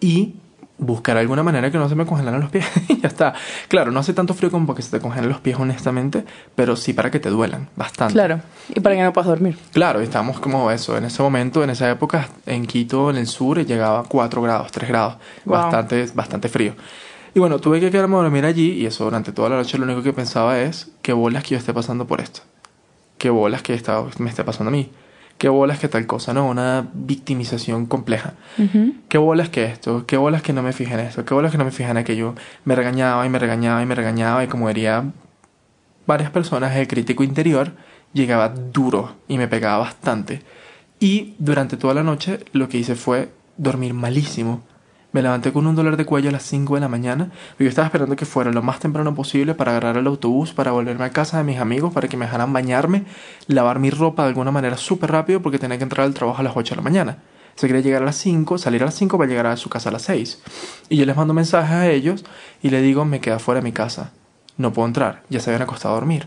[0.00, 0.34] y
[0.78, 3.34] buscar alguna manera que no se me congelaran los pies y ya está.
[3.68, 6.24] Claro, no hace tanto frío como para que se te congelen los pies honestamente,
[6.54, 8.14] pero sí para que te duelan bastante.
[8.14, 9.58] Claro, y para que no puedas dormir.
[9.72, 13.64] Claro, estábamos como eso, en ese momento, en esa época, en Quito, en el sur,
[13.64, 16.74] llegaba a 4 grados, 3 grados, bastante, bastante frío.
[17.38, 19.84] Y bueno, tuve que quedarme a dormir allí y eso durante toda la noche lo
[19.84, 22.40] único que pensaba es qué bolas que yo esté pasando por esto.
[23.16, 23.80] Qué bolas que
[24.18, 24.90] me esté pasando a mí
[25.38, 26.48] qué bolas que tal cosa, ¿no?
[26.48, 28.34] Una victimización compleja.
[29.08, 31.58] Qué bolas que esto, qué bolas que no me fijé en esto, qué bolas que
[31.58, 32.34] no me fijé en aquello.
[32.64, 35.04] Me regañaba y me regañaba y me regañaba y como diría
[36.08, 37.70] varias personas, el crítico interior
[38.12, 40.42] llegaba duro y me pegaba bastante.
[40.98, 44.64] Y durante toda la noche lo que hice fue dormir malísimo.
[45.10, 47.68] Me levanté con un dolor de cuello a las 5 de la mañana y yo
[47.70, 51.10] estaba esperando que fuera lo más temprano posible para agarrar el autobús, para volverme a
[51.10, 53.04] casa de mis amigos, para que me dejaran bañarme,
[53.46, 56.42] lavar mi ropa de alguna manera súper rápido porque tenía que entrar al trabajo a
[56.42, 57.18] las 8 de la mañana.
[57.54, 59.88] Se quería llegar a las 5, salir a las 5 para llegar a su casa
[59.88, 60.42] a las 6.
[60.90, 62.24] Y yo les mando mensajes a ellos
[62.62, 64.12] y les digo, me queda fuera de mi casa.
[64.58, 66.26] No puedo entrar, ya se habían acostado a dormir.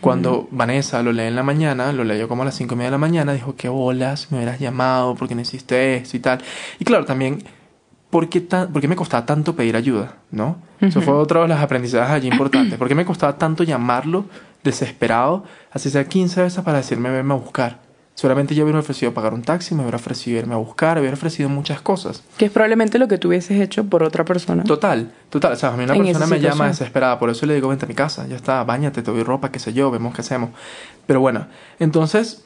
[0.00, 2.88] Cuando Vanessa lo lee en la mañana, lo leyó como a las 5 y media
[2.88, 6.40] de la mañana, dijo, qué bolas, me hubieras llamado porque no hiciste esto y tal.
[6.78, 7.42] Y claro, también
[8.10, 10.16] ¿por qué, me costaba tanto pedir ayuda?
[10.30, 10.56] ¿No?
[10.80, 12.78] Eso fue otro de los aprendizajes allí importantes.
[12.78, 14.24] ¿Por qué me costaba tanto llamarlo
[14.64, 17.78] desesperado, así sea 15 veces para decirme venme a buscar?
[18.14, 21.48] Seguramente yo hubiera ofrecido pagar un taxi, me hubiera ofrecido irme a buscar, hubiera ofrecido
[21.48, 22.22] muchas cosas.
[22.36, 24.62] Que es probablemente lo que tú hubieses hecho por otra persona.
[24.64, 25.52] Total, total.
[25.52, 27.88] O sea, a mí una persona me llama desesperada, por eso le digo, vente a
[27.88, 30.50] mi casa, ya está, bañate, te doy ropa, qué sé yo, vemos qué hacemos.
[31.06, 31.46] Pero bueno,
[31.78, 32.44] entonces,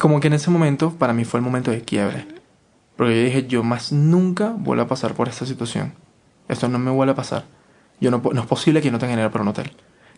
[0.00, 2.26] como que en ese momento, para mí fue el momento de quiebre.
[3.00, 5.94] Porque yo dije, yo más nunca vuelvo a pasar por esta situación.
[6.48, 7.46] Esto no me vuelve a pasar.
[7.98, 9.72] Yo no, no es posible que no tenga dinero para un hotel.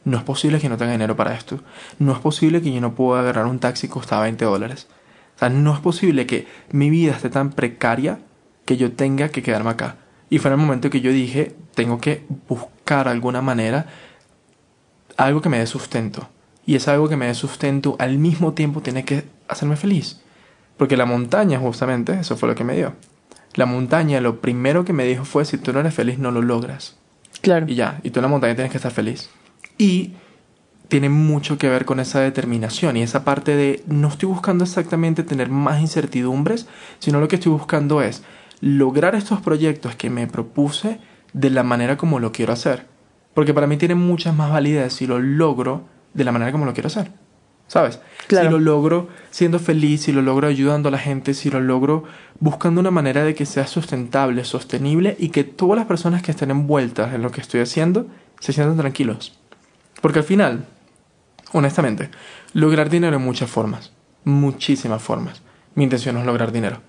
[0.05, 1.61] No es posible que no tenga dinero para esto.
[2.01, 4.89] No es posible que yo no pueda agarrar un taxi que costaba 20 dólares.
[5.37, 8.19] O sea, no es posible que mi vida esté tan precaria
[8.65, 9.99] que yo tenga que quedarme acá.
[10.29, 13.87] Y fue en el momento que yo dije, tengo que buscar alguna manera
[15.17, 16.29] algo que me dé sustento.
[16.67, 20.21] Y es algo que me dé sustento al mismo tiempo tiene que hacerme feliz.
[20.83, 22.95] Porque la montaña, justamente, eso fue lo que me dio.
[23.55, 26.43] La montaña, lo primero que me dijo fue, si tú no eres feliz, no lo
[26.43, 26.97] logras.
[27.41, 27.67] Claro.
[27.69, 29.31] Y ya, y tú en la montaña tienes que estar feliz.
[29.79, 30.15] Y
[30.89, 35.23] tiene mucho que ver con esa determinación y esa parte de no estoy buscando exactamente
[35.23, 36.67] tener más incertidumbres,
[36.99, 38.25] sino lo que estoy buscando es
[38.61, 40.99] lograr estos proyectos que me propuse
[41.33, 42.89] de la manera como lo quiero hacer.
[43.35, 46.73] Porque para mí tiene muchas más validez si lo logro de la manera como lo
[46.73, 47.13] quiero hacer.
[47.73, 48.01] ¿Sabes?
[48.29, 52.05] Si lo logro siendo feliz, si lo logro ayudando a la gente, si lo logro
[52.39, 56.51] buscando una manera de que sea sustentable, sostenible y que todas las personas que estén
[56.51, 58.09] envueltas en lo que estoy haciendo
[58.41, 59.39] se sientan tranquilos.
[60.03, 60.67] Porque al final,
[61.53, 62.11] honestamente,
[62.53, 63.91] lograr dinero en muchas formas,
[64.25, 65.41] muchísimas formas.
[65.75, 66.83] Mi intención es lograr dinero.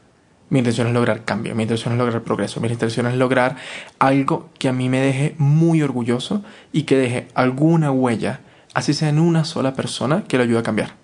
[0.49, 3.55] Mi intención es lograr cambio, mi intención es lograr progreso, mi intención es lograr
[3.99, 8.41] algo que a mí me deje muy orgulloso y que deje alguna huella,
[8.73, 10.95] así sea en una sola persona, que lo ayude a cambiar.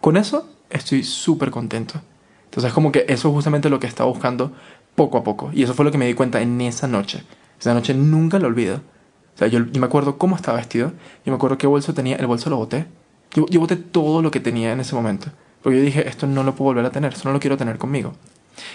[0.00, 2.00] Con eso estoy súper contento.
[2.44, 4.52] Entonces es como que eso es justamente lo que estaba buscando
[4.94, 5.50] poco a poco.
[5.52, 7.22] Y eso fue lo que me di cuenta en esa noche.
[7.60, 8.76] Esa noche nunca lo olvido.
[9.34, 10.92] O sea, yo, me acuerdo cómo estaba vestido.
[11.24, 12.16] Y me acuerdo qué bolso tenía.
[12.16, 12.86] El bolso lo boté.
[13.34, 15.30] Yo, yo boté todo lo que tenía en ese momento.
[15.62, 17.12] Porque yo dije, esto no lo puedo volver a tener.
[17.12, 18.14] Esto no lo quiero tener conmigo.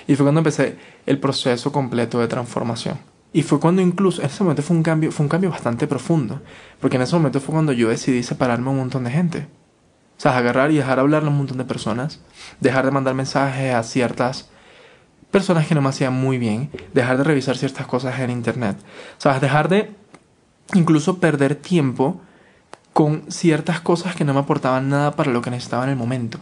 [0.08, 3.00] Y fue cuando empecé el proceso completo de transformación.
[3.34, 6.42] Y fue cuando incluso, en ese momento fue un cambio, fue un cambio bastante profundo.
[6.80, 9.48] Porque en ese momento fue cuando yo decidí separarme un montón de gente.
[10.18, 12.20] O sea, agarrar y dejar hablar a un montón de personas.
[12.60, 14.50] Dejar de mandar mensajes a ciertas
[15.32, 16.70] personas que no me hacían muy bien.
[16.94, 18.78] Dejar de revisar ciertas cosas en internet.
[19.18, 19.96] O sea, dejar de
[20.74, 22.22] incluso perder tiempo
[22.92, 26.40] con ciertas cosas que no me aportaban nada para lo que necesitaba en el momento.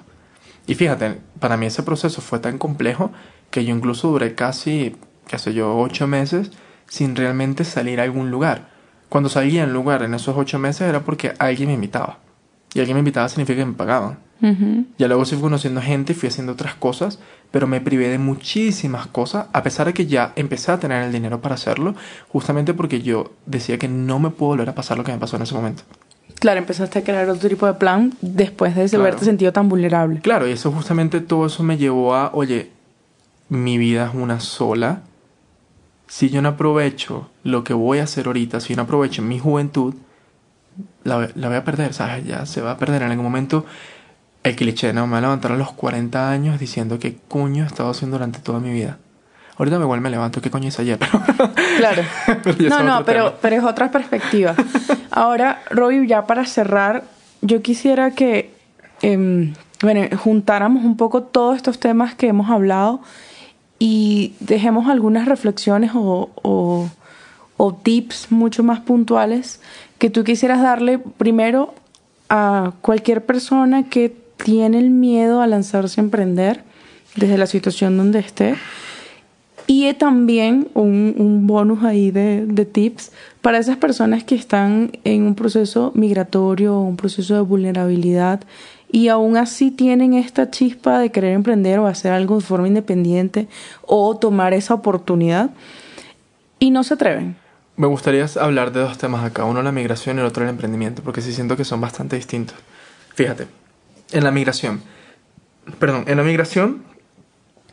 [0.65, 3.11] Y fíjate, para mí ese proceso fue tan complejo
[3.51, 4.95] que yo incluso duré casi,
[5.27, 6.51] qué sé yo, ocho meses
[6.89, 8.67] sin realmente salir a algún lugar.
[9.07, 12.19] Cuando salía en lugar en esos ocho meses era porque alguien me invitaba.
[12.73, 14.19] Y alguien me invitaba significa que me pagaban.
[14.97, 17.19] Ya luego sí fui conociendo gente, fui haciendo otras cosas,
[17.51, 21.11] pero me privé de muchísimas cosas, a pesar de que ya empecé a tener el
[21.11, 21.93] dinero para hacerlo,
[22.29, 25.35] justamente porque yo decía que no me puedo volver a pasar lo que me pasó
[25.35, 25.83] en ese momento.
[26.39, 30.21] Claro, empezaste a crear otro tipo de plan después de haberte sentido tan vulnerable.
[30.21, 32.71] Claro, y eso justamente todo eso me llevó a, oye,
[33.49, 35.01] mi vida es una sola.
[36.09, 39.37] Si yo no aprovecho lo que voy a hacer ahorita, si yo no aprovecho mi
[39.37, 39.93] juventud,
[41.03, 42.25] la, la voy a perder, ¿sabes?
[42.25, 43.65] Ya se va a perder en algún momento.
[44.43, 45.05] El cliché, ¿no?
[45.05, 48.39] Me voy a levantar a los 40 años diciendo qué coño he estado haciendo durante
[48.39, 48.97] toda mi vida.
[49.57, 50.97] Ahorita me vuelvo me levanto, ¿qué coño hice ayer?
[51.77, 52.03] claro.
[52.69, 54.55] no, no, pero, pero es otra perspectiva.
[55.11, 57.03] Ahora, Robbie, ya para cerrar,
[57.41, 58.53] yo quisiera que
[59.01, 63.01] em, bueno, juntáramos un poco todos estos temas que hemos hablado
[63.79, 66.29] y dejemos algunas reflexiones o,
[67.57, 69.61] o, tips mucho más puntuales
[69.97, 71.73] que tú quisieras darle primero
[72.29, 76.63] a cualquier persona que tiene el miedo a lanzarse a emprender
[77.15, 78.55] desde la situación donde esté.
[79.67, 83.11] Y también un, un bonus ahí de, de, tips
[83.41, 88.41] para esas personas que están en un proceso migratorio o un proceso de vulnerabilidad
[88.91, 93.47] y aún así tienen esta chispa de querer emprender o hacer algo de forma independiente
[93.83, 95.51] o tomar esa oportunidad
[96.57, 97.37] y no se atreven.
[97.77, 101.01] Me gustaría hablar de dos temas acá, uno la migración y el otro el emprendimiento,
[101.01, 102.57] porque sí siento que son bastante distintos.
[103.13, 103.47] Fíjate,
[104.11, 104.81] en la migración,
[105.79, 106.83] perdón, en la migración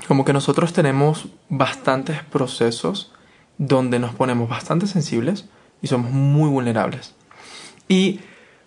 [0.06, 3.12] como que nosotros tenemos bastantes procesos
[3.58, 5.46] donde nos ponemos bastante sensibles
[5.82, 7.14] y somos muy vulnerables.
[7.88, 8.20] Y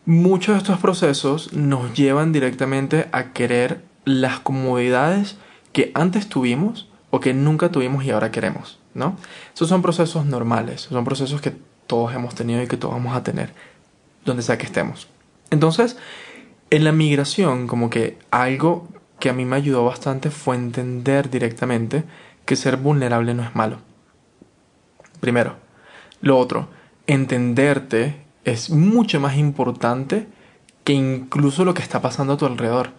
[0.09, 5.37] muchos de estos procesos nos llevan directamente a querer las comodidades
[5.71, 9.17] que antes tuvimos o que nunca tuvimos y ahora queremos, ¿no?
[9.53, 11.53] Esos son procesos normales, son procesos que
[11.85, 13.53] todos hemos tenido y que todos vamos a tener,
[14.25, 15.07] donde sea que estemos.
[15.51, 15.95] Entonces,
[16.71, 18.87] en la migración, como que algo
[19.19, 22.03] que a mí me ayudó bastante fue entender directamente
[22.45, 23.77] que ser vulnerable no es malo.
[25.19, 25.57] Primero.
[26.19, 26.67] Lo otro,
[27.05, 30.27] entenderte es mucho más importante
[30.83, 32.91] que incluso lo que está pasando a tu alrededor.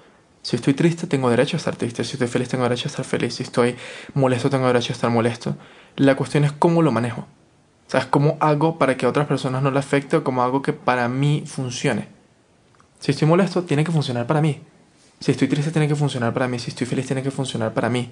[0.42, 2.04] Si estoy triste, tengo derecho a estar triste.
[2.04, 3.34] Si estoy feliz, tengo derecho a estar feliz.
[3.34, 3.76] Si estoy
[4.14, 5.56] molesto, tengo derecho a estar molesto.
[5.96, 7.22] La cuestión es cómo lo manejo.
[7.22, 10.42] O sea, es cómo hago para que a otras personas no le afecte o cómo
[10.42, 12.08] hago que para mí funcione.
[13.00, 14.60] Si estoy molesto, tiene que funcionar para mí.
[15.20, 17.90] Si estoy triste tiene que funcionar para mí, si estoy feliz tiene que funcionar para
[17.90, 18.10] mí.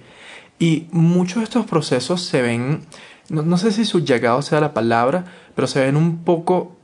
[0.59, 2.83] Y muchos de estos procesos se ven,
[3.31, 5.25] no, sé si subyugado sea la palabra,
[5.55, 6.77] pero se ven un poco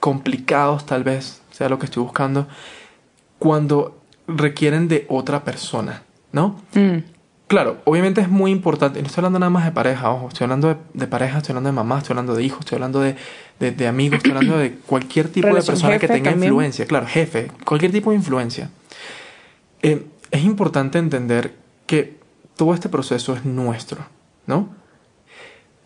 [0.00, 2.46] complicados tal vez, sea lo que estoy buscando,
[3.38, 6.60] cuando requieren de otra persona, ¿no?
[6.74, 6.98] Mm.
[7.48, 10.76] Claro, obviamente es muy importante, no estoy hablando nada más de pareja, ojo, estoy hablando
[10.92, 13.14] de, pareja, estoy hablando de mamá, estoy hablando de hijos, estoy hablando de,
[13.60, 17.92] de, amigos, estoy hablando de cualquier tipo de persona que tenga influencia, claro, jefe, cualquier
[17.92, 18.70] tipo de influencia.
[19.82, 21.54] Eh, es importante entender
[21.86, 22.16] que
[22.56, 24.04] todo este proceso es nuestro,
[24.46, 24.70] ¿no?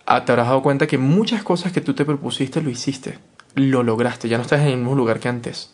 [0.07, 3.19] Ah, te habrás dado cuenta que muchas cosas que tú te propusiste lo hiciste,
[3.55, 5.73] lo lograste, ya no estás en el mismo lugar que antes.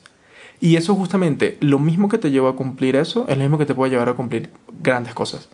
[0.61, 3.67] Y eso justamente, lo mismo que te llevó a cumplir eso, es lo mismo que
[3.67, 4.51] te puede llevar a cumplir
[4.83, 5.49] grandes cosas.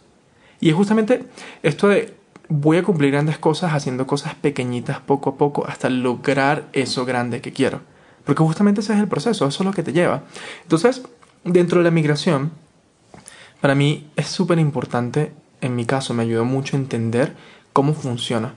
[0.60, 1.24] Y es justamente
[1.62, 2.14] esto de
[2.48, 7.40] voy a cumplir grandes cosas haciendo cosas pequeñitas poco a poco hasta lograr eso grande
[7.40, 7.80] que quiero.
[8.24, 10.22] Porque justamente ese es el proceso, eso es lo que te lleva.
[10.62, 11.02] Entonces,
[11.42, 12.52] dentro de la migración,
[13.60, 17.34] para mí es súper importante, en mi caso me ayudó mucho a entender
[17.72, 18.54] cómo funciona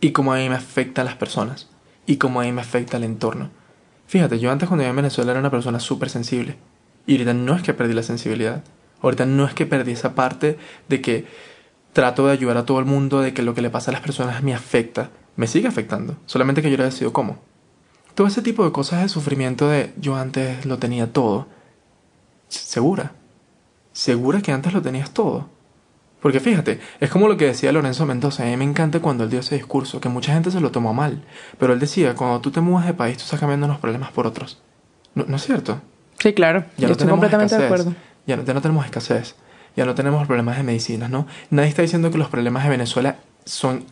[0.00, 1.71] y cómo a mí me afecta a las personas
[2.06, 3.50] y cómo a mí me afecta el entorno.
[4.06, 6.56] Fíjate, yo antes cuando vivía en Venezuela era una persona súper sensible
[7.06, 8.62] y ahorita no es que perdí la sensibilidad,
[9.00, 11.26] ahorita no es que perdí esa parte de que
[11.92, 14.02] trato de ayudar a todo el mundo, de que lo que le pasa a las
[14.02, 17.38] personas me afecta, me sigue afectando, solamente que yo le decido cómo.
[18.14, 21.46] Todo ese tipo de cosas de sufrimiento de yo antes lo tenía todo.
[22.48, 23.12] ¿Segura?
[23.92, 25.48] ¿Segura que antes lo tenías todo?
[26.22, 29.30] Porque fíjate, es como lo que decía Lorenzo Mendoza, a mí me encanta cuando él
[29.30, 31.22] dio ese discurso, que mucha gente se lo tomó mal,
[31.58, 34.28] pero él decía, cuando tú te mudas de país, tú estás cambiando los problemas por
[34.28, 34.62] otros.
[35.14, 35.82] ¿No, es cierto?
[36.20, 37.94] Sí, claro, ya no estoy completamente de acuerdo.
[38.24, 39.34] Ya no, ya no tenemos escasez,
[39.76, 41.26] ya no tenemos problemas de medicinas, ¿no?
[41.50, 43.84] Nadie está diciendo que los problemas de Venezuela son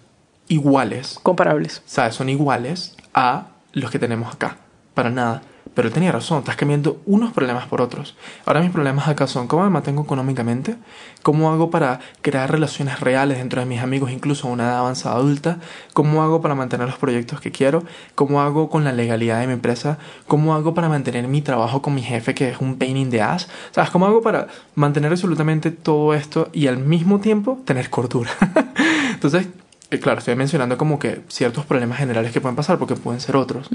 [0.46, 1.18] iguales.
[1.22, 1.82] Comparables.
[1.84, 2.14] ¿Sabes?
[2.14, 4.58] Son iguales a los que tenemos acá.
[4.94, 5.42] Para nada.
[5.74, 8.16] Pero él tenía razón, estás cambiando unos problemas por otros.
[8.44, 10.76] Ahora mis problemas acá son cómo me mantengo económicamente,
[11.22, 15.16] cómo hago para crear relaciones reales dentro de mis amigos, incluso a una edad avanzada
[15.16, 15.58] adulta,
[15.92, 19.52] cómo hago para mantener los proyectos que quiero, cómo hago con la legalidad de mi
[19.52, 23.10] empresa, cómo hago para mantener mi trabajo con mi jefe que es un pain in
[23.10, 23.90] the ass, ¿sabes?
[23.90, 28.30] ¿Cómo hago para mantener absolutamente todo esto y al mismo tiempo tener cordura?
[29.14, 29.48] Entonces,
[29.98, 33.70] claro, estoy mencionando como que ciertos problemas generales que pueden pasar porque pueden ser otros.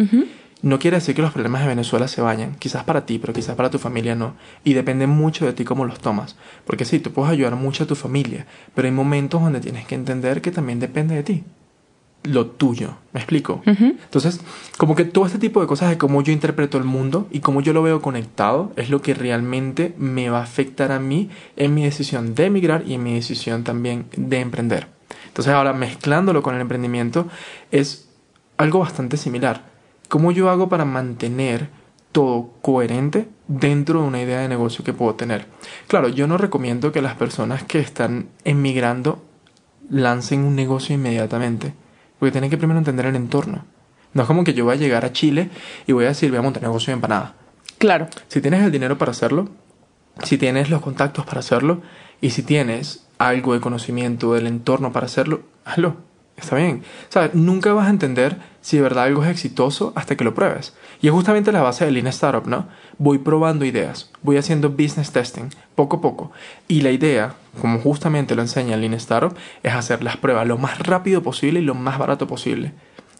[0.61, 3.55] No quiere decir que los problemas de Venezuela se vayan, quizás para ti, pero quizás
[3.55, 4.35] para tu familia no.
[4.63, 6.37] Y depende mucho de ti cómo los tomas.
[6.65, 9.95] Porque sí, tú puedes ayudar mucho a tu familia, pero hay momentos donde tienes que
[9.95, 11.43] entender que también depende de ti.
[12.23, 13.61] Lo tuyo, ¿me explico?
[13.65, 14.39] Entonces,
[14.77, 17.61] como que todo este tipo de cosas de cómo yo interpreto el mundo y cómo
[17.61, 21.75] yo lo veo conectado es lo que realmente me va a afectar a mí en
[21.75, 24.87] mi decisión de emigrar y en mi decisión también de emprender.
[25.35, 27.27] Entonces ahora mezclándolo con el emprendimiento
[27.69, 28.07] es
[28.55, 29.63] algo bastante similar.
[30.07, 31.67] ¿Cómo yo hago para mantener
[32.13, 35.47] todo coherente dentro de una idea de negocio que puedo tener?
[35.87, 39.25] Claro, yo no recomiendo que las personas que están emigrando
[39.89, 41.73] lancen un negocio inmediatamente,
[42.17, 43.65] porque tienen que primero entender el entorno.
[44.13, 45.49] No es como que yo voy a llegar a Chile
[45.85, 47.35] y voy a decir, voy a montar negocio de empanada.
[47.77, 48.07] Claro.
[48.29, 49.49] Si tienes el dinero para hacerlo,
[50.23, 51.81] si tienes los contactos para hacerlo
[52.21, 55.97] y si tienes algo de conocimiento del entorno para hacerlo, hazlo.
[56.37, 56.83] Está bien.
[57.09, 57.33] ¿Sabes?
[57.33, 60.73] Nunca vas a entender si de verdad algo es exitoso hasta que lo pruebes.
[61.01, 62.67] Y es justamente la base del Lean Startup, ¿no?
[62.97, 66.31] Voy probando ideas, voy haciendo business testing, poco a poco.
[66.67, 70.57] Y la idea, como justamente lo enseña el Lean Startup, es hacer las pruebas lo
[70.57, 72.73] más rápido posible y lo más barato posible.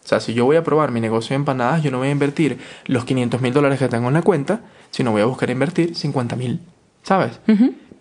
[0.04, 2.12] O sea, si yo voy a probar mi negocio de empanadas, yo no voy a
[2.12, 5.96] invertir los 500 mil dólares que tengo en la cuenta, sino voy a buscar invertir
[5.96, 6.60] 50 mil.
[7.02, 7.40] ¿Sabes?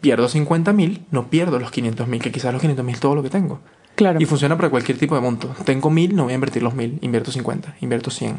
[0.05, 3.23] Pierdo 50 mil, no pierdo los 500 mil, que quizás los 500 mil todo lo
[3.23, 3.61] que tengo.
[3.95, 4.21] Claro.
[4.21, 5.55] Y funciona para cualquier tipo de monto.
[5.65, 8.33] Tengo mil, no voy a invertir los mil, invierto 50, invierto 100.
[8.35, 8.37] O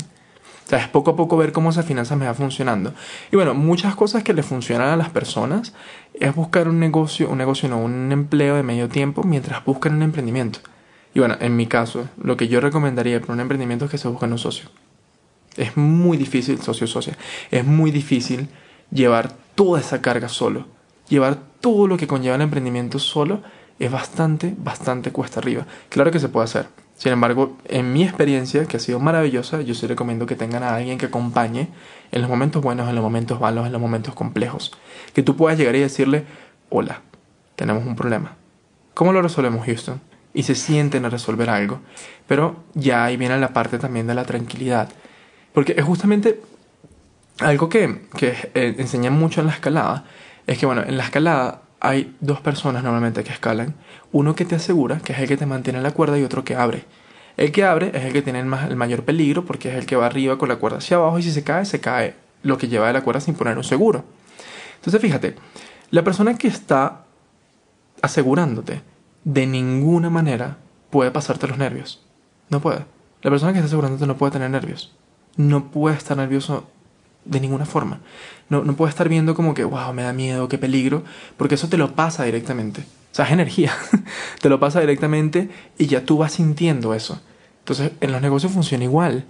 [0.70, 2.94] sea, es poco a poco ver cómo esa finanza me va funcionando.
[3.32, 5.74] Y bueno, muchas cosas que le funcionan a las personas
[6.14, 10.04] es buscar un negocio, un negocio no, un empleo de medio tiempo mientras buscan un
[10.04, 10.60] emprendimiento.
[11.16, 14.08] Y bueno, en mi caso, lo que yo recomendaría para un emprendimiento es que se
[14.08, 14.70] busque un socio.
[15.58, 17.18] Es muy difícil, socio socia,
[17.50, 18.50] es muy difícil
[18.92, 20.76] llevar toda esa carga solo
[21.10, 23.42] llevar todo lo que conlleva el emprendimiento solo
[23.80, 25.66] es bastante, bastante cuesta arriba.
[25.90, 26.68] Claro que se puede hacer.
[26.96, 30.76] Sin embargo, en mi experiencia, que ha sido maravillosa, yo sí recomiendo que tengan a
[30.76, 31.70] alguien que acompañe
[32.12, 34.74] en los momentos buenos, en los momentos malos, en los momentos complejos.
[35.16, 36.26] Que tú puedas llegar y decirle,
[36.70, 37.02] hola,
[37.56, 38.36] tenemos un problema.
[38.94, 40.00] ¿Cómo lo resolvemos, Houston?
[40.36, 41.80] Y se sienten a resolver algo.
[42.28, 44.90] Pero ya ahí viene la parte también de la tranquilidad.
[45.52, 46.42] Porque es justamente
[47.40, 50.06] algo que, que eh, enseñan mucho en la escalada,
[50.48, 53.76] es que, bueno, en la escalada hay dos personas normalmente que escalan.
[54.12, 56.56] Uno que te asegura, que es el que te mantiene la cuerda, y otro que
[56.56, 56.86] abre.
[57.38, 59.96] El que abre es el que tiene el, el mayor peligro porque es el que
[59.96, 62.68] va arriba con la cuerda hacia abajo y si se cae, se cae lo que
[62.68, 64.06] lleva de la cuerda sin poner un seguro.
[64.76, 65.36] Entonces, fíjate,
[65.90, 67.04] la persona que está
[68.02, 68.82] asegurándote
[69.24, 70.58] de ninguna manera
[70.90, 72.02] puede pasarte los nervios.
[72.50, 72.86] No puede.
[73.22, 74.96] La persona que está asegurándote no puede tener nervios.
[75.36, 76.68] No puede estar nervioso
[77.26, 78.00] de ninguna forma.
[78.50, 81.04] No, no puedes estar viendo como que, wow, me da miedo, qué peligro,
[81.38, 82.82] porque eso te lo pasa directamente.
[82.82, 83.72] O sea, es energía.
[84.42, 87.22] te lo pasa directamente y ya tú vas sintiendo eso.
[87.60, 89.26] Entonces, en los negocios funciona igual.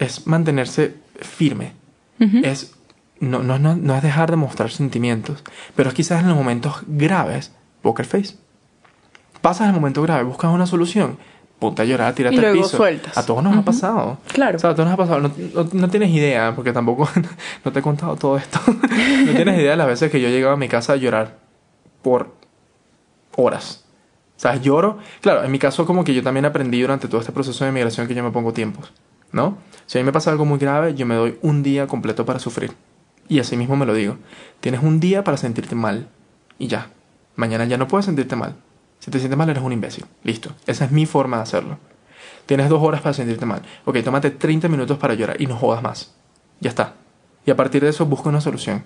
[0.00, 1.72] Es mantenerse firme.
[2.42, 2.74] Es
[3.20, 5.42] no, no, no, no, es dejar de mostrar sentimientos,
[5.76, 7.52] pero es quizás en los momentos graves,
[7.82, 8.36] poker face.
[9.40, 11.18] Pasas el momento grave, buscas una solución
[11.58, 12.76] ponte a llorar, tírate al piso.
[12.76, 13.16] Sueltas.
[13.16, 14.18] A todos nos ha pasado.
[14.32, 14.56] Claro.
[14.56, 15.20] O sea, a todos nos ha pasado.
[15.20, 17.08] No, no, tienes idea, porque tampoco
[17.64, 18.60] no te he contado todo esto.
[18.66, 21.38] no tienes idea de las veces que yo llegaba a mi casa a llorar
[22.02, 22.34] por
[23.36, 23.84] horas.
[24.36, 24.98] O sea, lloro.
[25.20, 28.06] Claro, en mi caso como que yo también aprendí durante todo este proceso de migración
[28.06, 28.92] que yo me pongo tiempos.
[29.34, 29.58] ¿no?
[29.86, 32.38] Si a mí me pasa algo muy grave, yo me doy un día completo para
[32.38, 32.72] sufrir.
[33.28, 34.16] Y así mismo me lo digo.
[34.60, 36.08] Tienes un día para sentirte mal.
[36.58, 36.90] Y ya.
[37.34, 38.54] Mañana ya no puedes sentirte mal.
[39.04, 40.06] Si te sientes mal, eres un imbécil.
[40.22, 40.52] Listo.
[40.66, 41.76] Esa es mi forma de hacerlo.
[42.46, 43.60] Tienes dos horas para sentirte mal.
[43.84, 46.14] Ok, tómate 30 minutos para llorar y no jodas más.
[46.60, 46.94] Ya está.
[47.44, 48.82] Y a partir de eso busca una solución.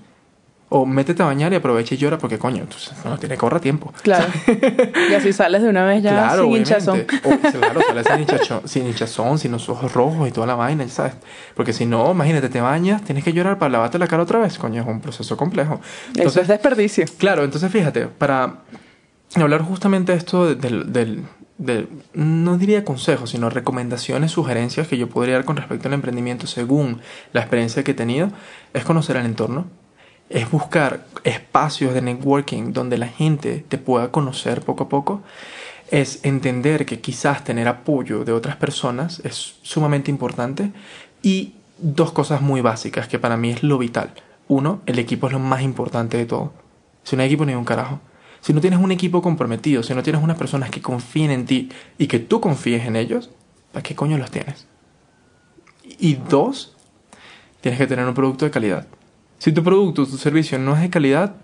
[0.71, 2.67] O métete a bañar y aprovecha y llora porque coño,
[3.05, 3.95] no tiene que correr tiempo.
[4.03, 4.27] Claro.
[5.09, 6.71] y así sales de una vez ya claro, sin obviamente.
[6.71, 7.07] hinchazón.
[7.25, 10.87] O, claro, sales sin hinchazón, sin hinchazón, sin los ojos rojos y toda la vaina,
[10.89, 11.13] ¿sabes?
[11.55, 14.59] Porque si no, imagínate, te bañas, tienes que llorar para lavarte la cara otra vez.
[14.59, 15.81] Coño, es un proceso complejo.
[16.17, 17.05] Eso es desperdicio.
[17.19, 18.65] Claro, entonces fíjate, para
[19.37, 25.45] hablar justamente esto del, del, no diría consejos, sino recomendaciones, sugerencias que yo podría dar
[25.45, 27.01] con respecto al emprendimiento según
[27.33, 28.31] la experiencia que he tenido,
[28.73, 29.67] es conocer el entorno,
[30.31, 35.23] es buscar espacios de networking donde la gente te pueda conocer poco a poco,
[35.91, 40.73] es entender que quizás tener apoyo de otras personas es sumamente importante
[41.23, 44.13] y dos cosas muy básicas que para mí es lo vital.
[44.49, 46.53] Uno, el equipo es lo más importante de todo.
[47.05, 48.01] Si no hay equipo, ni un carajo.
[48.41, 51.71] Si no tienes un equipo comprometido, si no tienes unas personas que confíen en ti
[51.99, 53.31] y que tú confíes en ellos,
[53.73, 54.67] ¿para qué coño los tienes?
[55.99, 56.77] Y dos,
[57.61, 58.87] tienes que tener un producto de calidad.
[59.39, 61.37] Si tu producto tu servicio no es de calidad,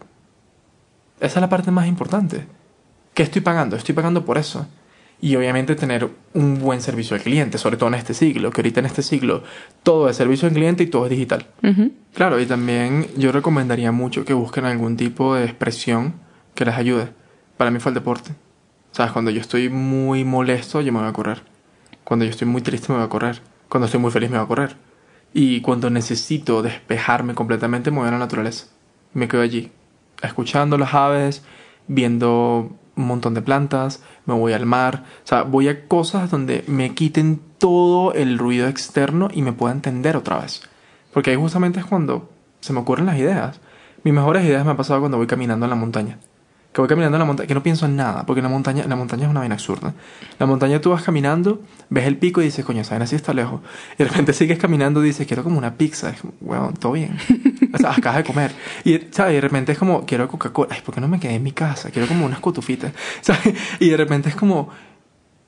[1.20, 2.47] esa es la parte más importante.
[3.14, 3.76] ¿Qué estoy pagando?
[3.76, 4.66] Estoy pagando por eso.
[5.20, 8.80] Y obviamente tener un buen servicio al cliente, sobre todo en este siglo, que ahorita
[8.80, 9.45] en este siglo
[9.82, 11.47] todo es servicio al cliente y todo es digital.
[12.14, 16.14] Claro, y también yo recomendaría mucho que busquen algún tipo de expresión
[16.55, 17.09] que les ayude.
[17.57, 18.32] Para mí fue el deporte.
[18.92, 19.12] ¿Sabes?
[19.12, 21.42] Cuando yo estoy muy molesto, yo me voy a correr.
[22.05, 23.40] Cuando yo estoy muy triste, me voy a correr.
[23.68, 24.76] Cuando estoy muy feliz, me voy a correr.
[25.32, 28.66] Y cuando necesito despejarme completamente, me voy a la naturaleza.
[29.12, 29.72] Me quedo allí,
[30.22, 31.44] escuchando las aves,
[31.88, 35.05] viendo un montón de plantas, me voy al mar.
[35.24, 39.74] O sea, voy a cosas donde me quiten todo el ruido externo y me pueda
[39.74, 40.62] entender otra vez.
[41.12, 42.30] Porque ahí justamente es cuando
[42.61, 43.61] se me ocurren las ideas.
[44.05, 46.18] Mis mejores ideas me han pasado cuando voy caminando en la montaña.
[46.74, 48.96] Que voy caminando en la montaña, que no pienso en nada, porque la montaña, la
[48.96, 49.94] montaña es una vaina absurda.
[50.40, 53.32] La montaña tú vas caminando, ves el pico y dices, coño, esa vaina sí está
[53.32, 53.60] lejos.
[53.94, 56.10] Y de repente sigues caminando y dices, quiero como una pizza.
[56.10, 57.16] Es como, todo bien.
[57.74, 58.50] Acabas de comer.
[58.82, 59.32] Y, ¿sabes?
[59.32, 60.74] Y de repente es como, quiero Coca-Cola.
[60.74, 61.92] Ay, ¿por qué no me quedé en mi casa?
[61.92, 62.92] Quiero como unas cotufitas.
[63.20, 63.54] ¿Sabes?
[63.78, 64.68] Y de repente es como,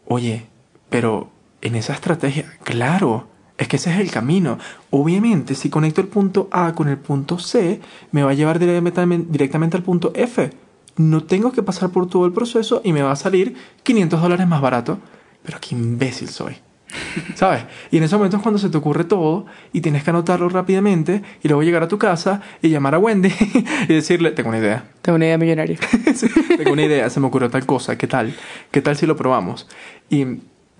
[0.06, 0.46] oye,
[0.90, 1.28] pero
[1.60, 3.26] en esa estrategia, claro,
[3.58, 4.58] es que ese es el camino.
[4.90, 7.80] Obviamente, si conecto el punto A con el punto C,
[8.12, 10.50] me va a llevar directamente, directamente al punto F.
[10.96, 14.46] No tengo que pasar por todo el proceso y me va a salir 500 dólares
[14.46, 14.98] más barato.
[15.42, 16.56] Pero qué imbécil soy.
[17.34, 17.64] ¿Sabes?
[17.90, 21.22] Y en ese momento es cuando se te ocurre todo y tienes que anotarlo rápidamente
[21.42, 23.32] y luego llegar a tu casa y llamar a Wendy
[23.88, 24.84] y decirle, tengo una idea.
[25.02, 25.78] Tengo una idea millonaria.
[26.56, 28.34] tengo una idea, se me ocurrió tal cosa, ¿qué tal?
[28.70, 29.66] ¿Qué tal si lo probamos?
[30.10, 30.26] Y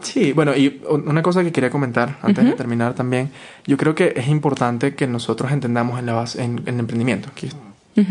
[0.01, 3.31] sí, bueno, y una cosa que quería comentar antes de terminar también,
[3.67, 7.31] yo creo que es importante que nosotros entendamos en la base, en, en el emprendimiento,
[7.35, 7.49] que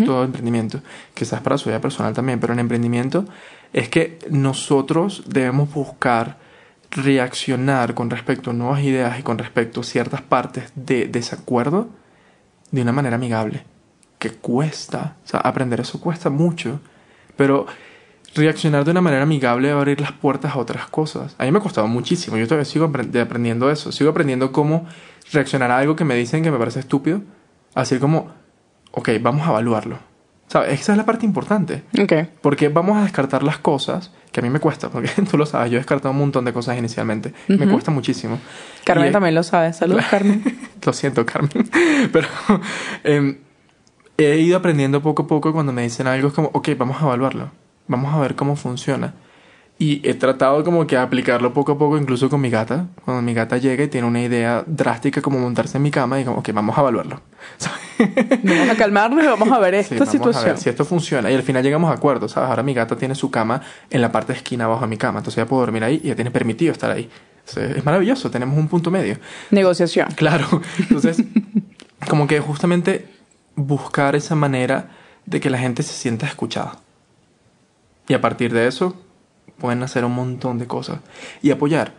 [0.06, 0.82] todo emprendimiento,
[1.14, 3.26] quizás para su vida personal también, pero en emprendimiento
[3.72, 6.38] es que nosotros debemos buscar
[6.92, 11.90] reaccionar con respecto a nuevas ideas y con respecto a ciertas partes de desacuerdo
[12.72, 13.64] de una manera amigable.
[14.18, 16.80] Que cuesta, o sea, aprender eso cuesta mucho,
[17.36, 17.68] pero
[18.34, 21.36] reaccionar de una manera amigable va abrir las puertas a otras cosas.
[21.38, 24.86] A mí me ha costado muchísimo, yo todavía sigo aprendiendo eso, sigo aprendiendo cómo
[25.32, 27.22] reaccionar a algo que me dicen que me parece estúpido,
[27.74, 28.32] así como,
[28.96, 30.00] ok, vamos a evaluarlo.
[30.48, 30.80] ¿Sabes?
[30.80, 31.84] Esa es la parte importante.
[32.00, 32.14] Ok.
[32.42, 35.72] Porque vamos a descartar las cosas, que a mí me cuesta, porque tú lo sabes,
[35.72, 37.34] yo he descartado un montón de cosas inicialmente.
[37.48, 38.40] Me cuesta muchísimo.
[38.84, 39.74] Carmen Y- también lo sabe.
[39.74, 40.44] Saludos, Carmen.
[40.86, 41.50] lo siento, Carmen.
[42.14, 42.28] Pero
[43.04, 43.40] eh,
[44.18, 47.06] he ido aprendiendo poco a poco cuando me dicen algo, es como, ok, vamos a
[47.06, 47.52] evaluarlo.
[47.88, 49.14] Vamos a ver cómo funciona.
[49.78, 52.86] Y he tratado como que aplicarlo poco a poco, incluso con mi gata.
[53.04, 56.24] Cuando mi gata llega y tiene una idea drástica como montarse en mi cama, y
[56.24, 57.20] como, ok, vamos a evaluarlo.
[58.44, 60.44] Vamos a calmarnos y vamos a ver Sí, esta vamos situación.
[60.44, 61.32] a ver si esto funciona.
[61.32, 62.50] Y al final llegamos a acuerdos, ¿sabes?
[62.50, 65.20] Ahora mi gata tiene su cama en la parte de esquina abajo de mi cama.
[65.20, 67.10] Entonces ella puede dormir ahí y ella tiene permitido estar ahí.
[67.48, 69.18] Entonces, es maravilloso, tenemos un punto medio.
[69.52, 70.08] Negociación.
[70.16, 70.62] Claro.
[70.80, 71.24] Entonces,
[72.10, 73.08] como que justamente
[73.56, 74.90] buscar esa manera
[75.26, 76.80] de que la gente se sienta escuchada.
[78.08, 78.96] Y a partir de eso,
[79.60, 81.00] pueden hacer un montón de cosas.
[81.42, 81.94] Y apoyar.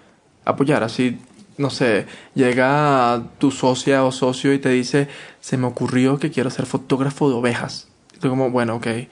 [0.44, 1.18] Apoyar, así,
[1.58, 5.08] no sé, llega tu socia o socio y te dice,
[5.46, 7.86] se me ocurrió que quiero ser fotógrafo de ovejas.
[8.16, 9.08] Y tú como, bueno, ok, ¿qué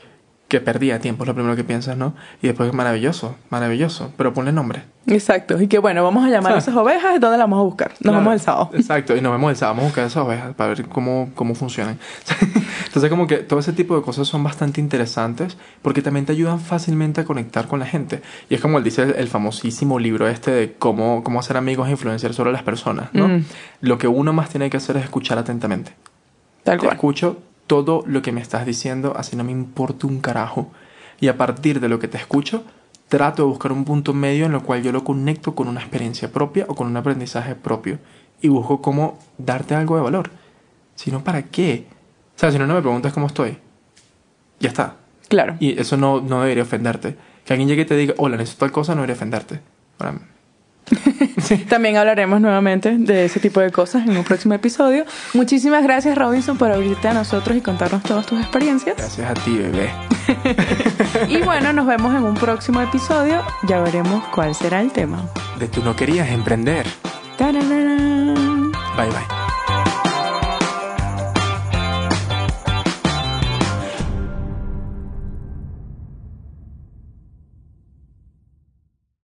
[0.49, 2.15] que perdía tiempo, es lo primero que piensas, ¿no?
[2.43, 4.83] Y después maravilloso, maravilloso, pero ponle nombre.
[5.07, 7.93] Exacto, y que bueno, vamos a llamar a esas ovejas, ¿dónde las vamos a buscar?
[8.01, 8.71] Nos vemos el sábado.
[8.75, 11.55] Exacto, y nos vemos el sábado, vamos a buscar esas ovejas para ver cómo, cómo
[11.55, 12.01] funcionan.
[12.87, 16.59] Entonces como que todo ese tipo de cosas son bastante interesantes porque también te ayudan
[16.59, 18.23] fácilmente a conectar con la gente.
[18.51, 21.93] Y es como él dice el, famosísimo libro este de cómo, cómo hacer amigos e
[21.93, 23.29] influenciar sobre las personas, ¿no?
[23.29, 23.45] Mm.
[23.83, 25.93] Lo que uno más tiene que hacer es escuchar atentamente.
[26.65, 26.95] Tal cual.
[26.95, 30.71] escucho todo lo que me estás diciendo, así no me importa un carajo.
[31.21, 32.65] Y a partir de lo que te escucho,
[33.09, 36.33] trato de buscar un punto medio en lo cual yo lo conecto con una experiencia
[36.33, 37.99] propia o con un aprendizaje propio.
[38.41, 40.31] Y busco cómo darte algo de valor.
[40.95, 41.87] Si no, ¿para qué?
[42.37, 43.59] O sea, si no, no me preguntas cómo estoy.
[44.61, 44.97] Ya está.
[45.29, 45.57] Claro.
[45.61, 47.17] Y eso no, no debería ofenderte.
[47.45, 49.61] Que alguien llegue y te diga, hola, necesito tal cosa, no debería ofenderte.
[51.69, 55.05] También hablaremos nuevamente de ese tipo de cosas en un próximo episodio.
[55.33, 58.97] Muchísimas gracias Robinson por abrirte a nosotros y contarnos todas tus experiencias.
[58.97, 59.91] Gracias a ti, bebé.
[61.29, 63.43] y bueno, nos vemos en un próximo episodio.
[63.67, 65.29] Ya veremos cuál será el tema.
[65.59, 66.87] De tú no querías emprender.
[68.97, 69.44] Bye bye.